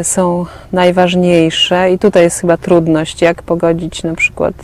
y, 0.00 0.04
są 0.04 0.46
najważniejsze. 0.72 1.92
I 1.92 1.98
tutaj 1.98 2.22
jest 2.22 2.40
chyba 2.40 2.56
trudność, 2.56 3.22
jak 3.22 3.42
pogodzić 3.42 4.02
na 4.02 4.14
przykład 4.14 4.54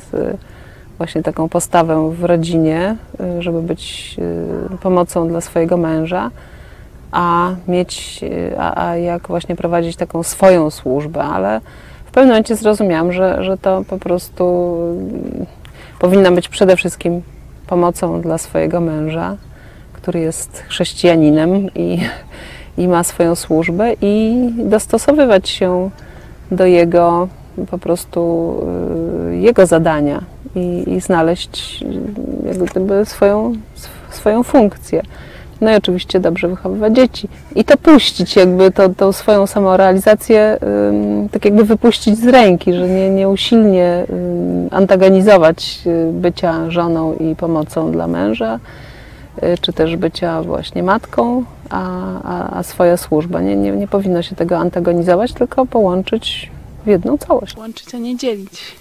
właśnie 0.98 1.22
taką 1.22 1.48
postawę 1.48 2.10
w 2.10 2.24
rodzinie, 2.24 2.96
żeby 3.38 3.62
być 3.62 4.16
pomocą 4.82 5.28
dla 5.28 5.40
swojego 5.40 5.76
męża, 5.76 6.30
a 7.14 7.54
mieć, 7.68 8.20
a, 8.58 8.86
a 8.88 8.96
jak 8.96 9.28
właśnie 9.28 9.56
prowadzić 9.56 9.96
taką 9.96 10.22
swoją 10.22 10.70
służbę, 10.70 11.22
ale 11.22 11.60
w 12.04 12.10
pewnym 12.10 12.28
momencie 12.28 12.56
zrozumiałam, 12.56 13.12
że, 13.12 13.44
że 13.44 13.58
to 13.58 13.84
po 13.88 13.98
prostu 13.98 14.76
y, 15.42 15.46
powinna 15.98 16.30
być 16.30 16.48
przede 16.48 16.76
wszystkim 16.76 17.22
pomocą 17.66 18.20
dla 18.20 18.38
swojego 18.38 18.80
męża, 18.80 19.36
który 19.92 20.20
jest 20.20 20.62
chrześcijaninem 20.68 21.74
i, 21.74 22.00
i 22.78 22.88
ma 22.88 23.04
swoją 23.04 23.34
służbę 23.34 23.92
i 24.00 24.34
dostosowywać 24.56 25.48
się 25.48 25.90
do 26.50 26.66
jego 26.66 27.28
po 27.70 27.78
prostu 27.78 28.54
y, 29.30 29.36
jego 29.36 29.66
zadania 29.66 30.22
i, 30.54 30.84
i 30.86 31.00
znaleźć 31.00 31.84
y, 32.46 32.48
jak 32.48 33.08
swoją, 33.08 33.52
sw- 33.74 34.14
swoją 34.14 34.42
funkcję. 34.42 35.02
No 35.60 35.72
i 35.72 35.76
oczywiście 35.76 36.20
dobrze 36.20 36.48
wychowywać 36.48 36.96
dzieci. 36.96 37.28
I 37.54 37.64
to 37.64 37.76
puścić, 37.76 38.36
jakby 38.36 38.70
to, 38.70 38.88
tą 38.88 39.12
swoją 39.12 39.46
samorealizację, 39.46 40.58
tak 41.32 41.44
jakby 41.44 41.64
wypuścić 41.64 42.18
z 42.18 42.26
ręki, 42.26 42.72
że 42.72 42.88
nie, 42.88 43.10
nie 43.10 43.28
usilnie 43.28 44.06
antagonizować 44.70 45.78
y, 45.86 46.12
bycia 46.12 46.70
żoną 46.70 47.14
i 47.14 47.36
pomocą 47.36 47.92
dla 47.92 48.06
męża, 48.06 48.60
y, 49.42 49.58
czy 49.60 49.72
też 49.72 49.96
bycia 49.96 50.42
właśnie 50.42 50.82
matką, 50.82 51.44
a, 51.70 51.82
a, 52.22 52.58
a 52.58 52.62
swoja 52.62 52.96
służba. 52.96 53.40
Nie, 53.40 53.56
nie, 53.56 53.72
nie 53.72 53.88
powinno 53.88 54.22
się 54.22 54.36
tego 54.36 54.58
antagonizować, 54.58 55.32
tylko 55.32 55.66
połączyć 55.66 56.50
w 56.84 56.86
jedną 56.86 57.18
całość. 57.18 57.56
Łączyć, 57.56 57.94
a 57.94 57.98
nie 57.98 58.16
dzielić. 58.16 58.76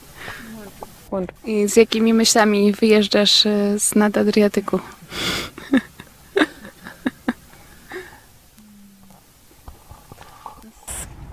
I 1.46 1.68
z 1.70 1.76
jakimi 1.76 2.14
myślami 2.14 2.72
wyjeżdżasz 2.72 3.46
y, 3.46 3.80
z 3.80 3.96
nad 3.96 4.18
Adriatyku? 4.18 4.80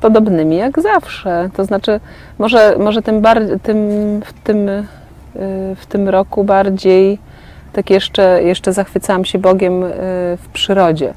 podobnymi 0.00 0.56
jak 0.56 0.80
zawsze. 0.80 1.50
To 1.56 1.64
znaczy, 1.64 2.00
może, 2.38 2.76
może 2.78 3.02
tym, 3.02 3.20
bar, 3.20 3.42
tym, 3.62 3.76
w, 4.24 4.32
tym, 4.44 4.68
y, 4.68 4.84
w 5.76 5.86
tym 5.88 6.08
roku 6.08 6.44
bardziej 6.44 7.18
tak 7.72 7.90
jeszcze, 7.90 8.42
jeszcze 8.42 8.72
zachwycałam 8.72 9.24
się 9.24 9.38
Bogiem 9.38 9.82
y, 9.82 9.88
w 10.36 10.48
przyrodzie. 10.52 11.14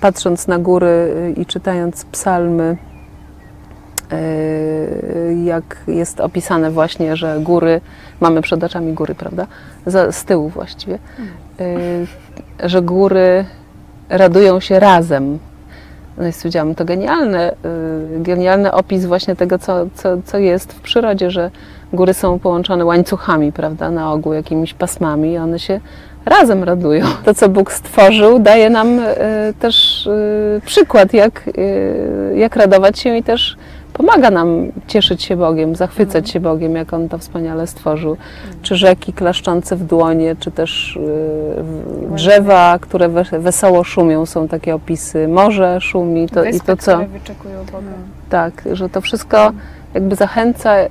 Patrząc 0.00 0.46
na 0.46 0.58
góry 0.58 1.14
y, 1.36 1.40
i 1.40 1.46
czytając 1.46 2.04
psalmy, 2.04 2.76
jak 5.44 5.76
jest 5.86 6.20
opisane 6.20 6.70
właśnie, 6.70 7.16
że 7.16 7.38
góry, 7.40 7.80
mamy 8.20 8.42
przed 8.42 8.64
oczami 8.64 8.92
góry, 8.92 9.14
prawda? 9.14 9.46
Z 10.10 10.24
tyłu 10.24 10.48
właściwie, 10.48 10.98
y, 11.60 12.68
że 12.68 12.82
góry 12.82 13.44
radują 14.08 14.60
się 14.60 14.80
razem. 14.80 15.38
No 16.18 16.26
i 16.26 16.32
stwierdziłam, 16.32 16.74
to 16.74 16.84
genialne, 16.84 17.52
y, 17.52 18.20
genialny 18.20 18.72
opis 18.72 19.06
właśnie 19.06 19.36
tego, 19.36 19.58
co, 19.58 19.86
co, 19.94 20.08
co 20.24 20.38
jest 20.38 20.72
w 20.72 20.80
przyrodzie, 20.80 21.30
że 21.30 21.50
góry 21.92 22.14
są 22.14 22.38
połączone 22.38 22.84
łańcuchami, 22.84 23.52
prawda, 23.52 23.90
na 23.90 24.12
ogół 24.12 24.32
jakimiś 24.32 24.74
pasmami 24.74 25.32
i 25.32 25.38
one 25.38 25.58
się 25.58 25.80
razem 26.24 26.64
radują. 26.64 27.06
To, 27.24 27.34
co 27.34 27.48
Bóg 27.48 27.72
stworzył, 27.72 28.38
daje 28.38 28.70
nam 28.70 28.98
y, 28.98 29.04
też 29.58 30.06
y, 30.06 30.60
przykład, 30.66 31.12
jak, 31.12 31.50
jak 32.34 32.56
radować 32.56 32.98
się 32.98 33.16
i 33.16 33.22
też 33.22 33.56
pomaga 33.96 34.30
nam 34.30 34.72
cieszyć 34.86 35.22
się 35.22 35.36
Bogiem, 35.36 35.76
zachwycać 35.76 36.30
się 36.30 36.40
Bogiem, 36.40 36.76
jak 36.76 36.92
On 36.92 37.08
to 37.08 37.18
wspaniale 37.18 37.66
stworzył. 37.66 38.16
Czy 38.62 38.76
rzeki 38.76 39.12
klaszczące 39.12 39.76
w 39.76 39.84
dłonie, 39.84 40.36
czy 40.40 40.50
też 40.50 40.96
y, 40.96 41.00
w- 41.62 42.14
drzewa, 42.14 42.78
które 42.80 43.08
we- 43.08 43.38
wesoło 43.38 43.84
szumią, 43.84 44.26
są 44.26 44.48
takie 44.48 44.74
opisy. 44.74 45.28
Morze 45.28 45.80
szumi 45.80 46.28
to, 46.28 46.44
i 46.44 46.60
to, 46.60 46.76
co... 46.76 46.98
wyczekują 46.98 47.64
Boga. 47.64 47.90
Tak, 48.30 48.62
że 48.72 48.88
to 48.88 49.00
wszystko 49.00 49.52
jakby 49.94 50.16
zachęca 50.16 50.76
y, 50.82 50.88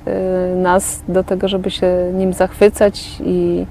nas 0.56 1.02
do 1.08 1.24
tego, 1.24 1.48
żeby 1.48 1.70
się 1.70 2.10
nim 2.14 2.32
zachwycać 2.32 3.20
i, 3.20 3.66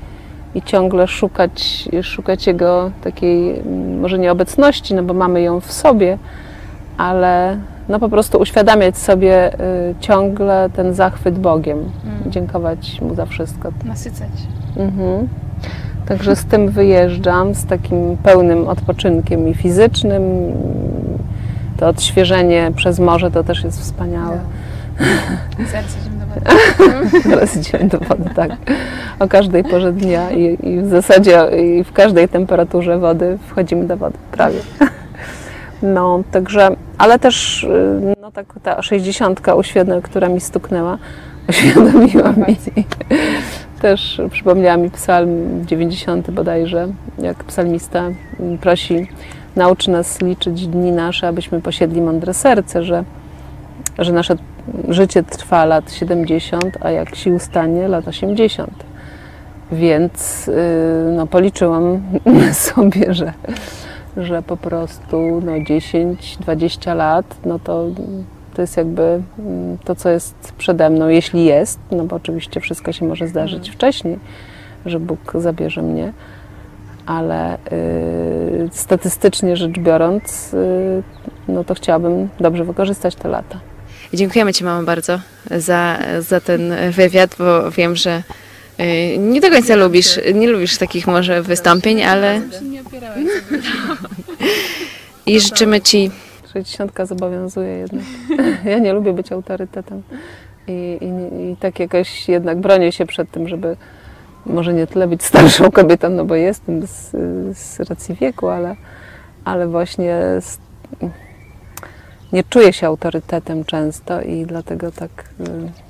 i 0.55 0.61
ciągle 0.61 1.07
szukać, 1.07 1.89
szukać 2.01 2.47
jego 2.47 2.91
takiej, 3.03 3.59
mm, 3.59 3.99
może 3.99 4.19
nie 4.19 4.31
obecności, 4.31 4.93
no 4.95 5.03
bo 5.03 5.13
mamy 5.13 5.41
ją 5.41 5.59
w 5.59 5.71
sobie, 5.71 6.17
ale 6.97 7.57
no 7.89 7.99
po 7.99 8.09
prostu 8.09 8.37
uświadamiać 8.39 8.97
sobie 8.97 9.53
y, 9.53 9.95
ciągle 9.99 10.69
ten 10.73 10.93
zachwyt 10.93 11.39
Bogiem, 11.39 11.77
Mm. 11.77 12.31
dziękować 12.31 13.01
Mu 13.01 13.15
za 13.15 13.25
wszystko. 13.25 13.69
Nasycać. 13.85 14.29
Mhm. 14.77 15.27
Także 16.07 16.35
z 16.35 16.45
tym 16.45 16.69
wyjeżdżam, 16.69 17.55
z 17.55 17.65
takim 17.65 18.17
pełnym 18.23 18.67
odpoczynkiem 18.67 19.47
i 19.47 19.53
fizycznym. 19.53 20.23
To 21.77 21.87
odświeżenie 21.87 22.71
przez 22.75 22.99
morze 22.99 23.31
to 23.31 23.43
też 23.43 23.63
jest 23.63 23.81
wspaniałe. 23.81 24.39
Serce 25.71 25.97
zimnowe. 26.03 26.41
Teraz 27.23 27.57
idziemy 27.57 27.85
do 27.89 27.99
wody, 27.99 28.29
tak. 28.35 28.51
O 29.19 29.27
każdej 29.27 29.63
porze 29.63 29.93
dnia 29.93 30.31
i, 30.31 30.67
i 30.69 30.81
w 30.81 30.87
zasadzie 30.87 31.41
i 31.63 31.83
w 31.83 31.93
każdej 31.93 32.29
temperaturze 32.29 32.99
wody 32.99 33.37
wchodzimy 33.47 33.87
do 33.87 33.97
wody, 33.97 34.17
prawie. 34.31 34.59
No, 35.83 36.23
także, 36.31 36.69
ale 36.97 37.19
też 37.19 37.63
y, 37.63 38.15
no, 38.21 38.31
tak, 38.31 38.45
ta 38.63 38.81
60, 38.81 39.41
uświadom, 39.57 40.01
która 40.01 40.29
mi 40.29 40.41
stuknęła, 40.41 40.97
uświadomiła 41.49 42.31
mi, 42.31 42.57
też 43.81 44.21
przypomniała 44.31 44.77
mi 44.77 44.89
psalm 44.89 45.65
90 45.65 46.31
bodajże, 46.31 46.88
jak 47.19 47.43
psalmista 47.43 48.03
prosi, 48.61 49.07
naucz 49.55 49.88
nas 49.88 50.21
liczyć 50.21 50.67
dni 50.67 50.91
nasze, 50.91 51.27
abyśmy 51.27 51.61
posiedli 51.61 52.01
mądre 52.01 52.33
serce, 52.33 52.83
że, 52.83 53.03
że 53.99 54.13
nasze 54.13 54.35
życie 54.89 55.23
trwa 55.23 55.65
lat 55.65 55.91
70, 55.91 56.77
a 56.81 56.91
jak 56.91 57.15
sił 57.15 57.39
stanie, 57.39 57.88
lat 57.88 58.07
80. 58.07 58.71
Więc 59.71 60.47
y, 60.47 60.53
no, 61.15 61.27
policzyłam 61.27 62.01
sobie, 62.53 63.13
że, 63.13 63.33
że 64.17 64.41
po 64.41 64.58
prostu 64.58 65.41
no, 65.45 65.51
10-20 65.51 66.95
lat, 66.95 67.25
no 67.45 67.60
to, 67.60 67.88
to 68.56 68.62
jest 68.62 68.78
jakby 68.78 69.21
mm, 69.39 69.78
to, 69.78 69.95
co 69.95 70.10
jest 70.10 70.36
przede 70.58 70.89
mną, 70.89 71.08
jeśli 71.08 71.45
jest, 71.45 71.80
no 71.91 72.04
bo 72.04 72.15
oczywiście 72.15 72.60
wszystko 72.60 72.91
się 72.91 73.06
może 73.06 73.28
zdarzyć 73.28 73.69
wcześniej, 73.69 74.19
że 74.86 74.99
Bóg 74.99 75.19
zabierze 75.36 75.82
mnie, 75.82 76.13
ale 77.06 77.56
y, 77.56 78.69
statystycznie 78.71 79.58
rzecz 79.58 79.80
biorąc, 79.80 80.54
y, 80.54 81.04
no 81.47 81.63
to 81.63 81.73
chciałabym 81.73 82.30
dobrze 82.39 82.63
wykorzystać 82.65 83.15
te 83.15 83.30
lata. 83.30 83.60
Dziękujemy 84.13 84.54
Ci, 84.54 84.63
mamo, 84.63 84.84
bardzo 84.84 85.19
za, 85.51 85.97
za 86.19 86.39
ten 86.39 86.73
wywiad, 86.91 87.36
bo 87.39 87.71
wiem, 87.71 87.95
że 87.95 88.23
y, 88.80 89.17
nie 89.17 89.41
do 89.41 89.49
końca 89.49 89.75
lubisz, 89.75 90.19
nie 90.34 90.47
lubisz 90.47 90.78
takich 90.78 91.08
może 91.08 91.41
wystąpień, 91.41 92.04
ale. 92.04 92.41
I 95.25 95.39
życzymy 95.39 95.81
Ci 95.81 96.12
60 96.53 96.91
zobowiązuje 97.03 97.77
jednak. 97.77 98.03
Ja 98.65 98.79
nie 98.79 98.93
lubię 98.93 99.13
być 99.13 99.31
autorytetem 99.31 100.03
i, 100.67 100.97
i, 101.01 101.51
i 101.51 101.58
tak 101.58 101.79
jakoś 101.79 102.29
jednak 102.29 102.60
bronię 102.60 102.91
się 102.91 103.05
przed 103.05 103.31
tym, 103.31 103.47
żeby 103.47 103.77
może 104.45 104.73
nie 104.73 104.88
tyle 104.88 105.08
być 105.08 105.23
starszą 105.23 105.71
kobietą, 105.71 106.10
no 106.10 106.25
bo 106.25 106.36
jestem 106.36 106.88
z, 106.88 107.12
z 107.58 107.79
racji 107.79 108.15
wieku, 108.15 108.47
ale, 108.47 108.75
ale 109.45 109.67
właśnie 109.67 110.21
z, 110.39 110.58
nie 112.34 112.43
czuję 112.43 112.73
się 112.73 112.88
autorytetem 112.88 113.65
często 113.65 114.21
i 114.21 114.45
dlatego 114.45 114.91
tak, 114.91 115.29
y, 115.39 115.84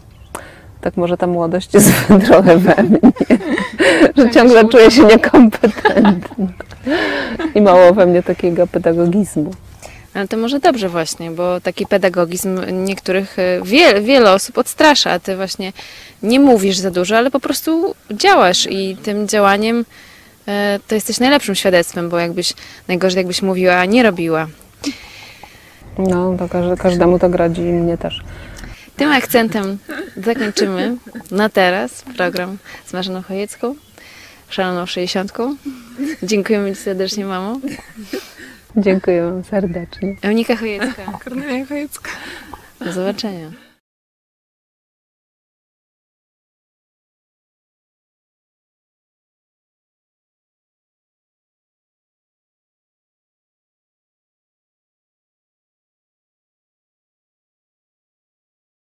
tak 0.85 0.97
może 0.97 1.17
ta 1.17 1.27
młodość 1.27 1.73
jest 1.73 1.91
trochę 2.27 2.57
we 2.57 2.83
mnie, 2.83 2.99
że 4.17 4.29
ciągle 4.29 4.69
czuję 4.69 4.91
się 4.91 5.03
niekompetentna 5.03 6.45
i 7.55 7.61
mało 7.61 7.93
we 7.93 8.05
mnie 8.05 8.23
takiego 8.23 8.67
pedagogizmu. 8.67 9.51
Ale 10.13 10.27
to 10.27 10.37
może 10.37 10.59
dobrze 10.59 10.89
właśnie, 10.89 11.31
bo 11.31 11.61
taki 11.61 11.85
pedagogizm 11.85 12.59
niektórych, 12.85 13.39
y, 13.39 13.61
wiele, 13.63 14.01
wiele 14.01 14.31
osób 14.31 14.57
odstrasza, 14.57 15.11
a 15.11 15.19
ty 15.19 15.35
właśnie 15.35 15.73
nie 16.23 16.39
mówisz 16.39 16.77
za 16.77 16.91
dużo, 16.91 17.17
ale 17.17 17.31
po 17.31 17.39
prostu 17.39 17.95
działasz 18.11 18.67
i 18.69 18.97
tym 19.03 19.27
działaniem 19.27 19.79
y, 19.79 20.51
to 20.87 20.95
jesteś 20.95 21.19
najlepszym 21.19 21.55
świadectwem, 21.55 22.09
bo 22.09 22.19
jakbyś, 22.19 22.53
najgorzej 22.87 23.17
jakbyś 23.17 23.41
mówiła, 23.41 23.75
a 23.75 23.85
nie 23.85 24.03
robiła. 24.03 24.47
No, 25.97 26.35
to 26.39 26.49
każde, 26.49 26.77
każdemu 26.77 27.19
to 27.19 27.29
gradzi 27.29 27.61
i 27.61 27.73
mnie 27.73 27.97
też. 27.97 28.21
Tym 28.95 29.11
akcentem 29.11 29.77
zakończymy 30.17 30.97
na 31.31 31.49
teraz 31.49 32.01
program 32.17 32.57
z 32.85 32.93
Marzeną 32.93 33.21
Chojecką, 33.21 33.75
szaloną 34.49 34.85
60. 34.85 35.33
Dziękujemy 36.23 36.75
Ci 36.75 36.81
serdecznie, 36.81 37.25
mamo. 37.25 37.59
Dziękuję 38.77 39.23
Wam 39.23 39.43
serdecznie. 39.43 40.15
Eunika 40.21 40.55
Chojecka. 40.55 41.19
Kornelia 41.23 41.65
Chojecka. 41.65 42.09
Do 42.79 42.93
zobaczenia. 42.93 43.64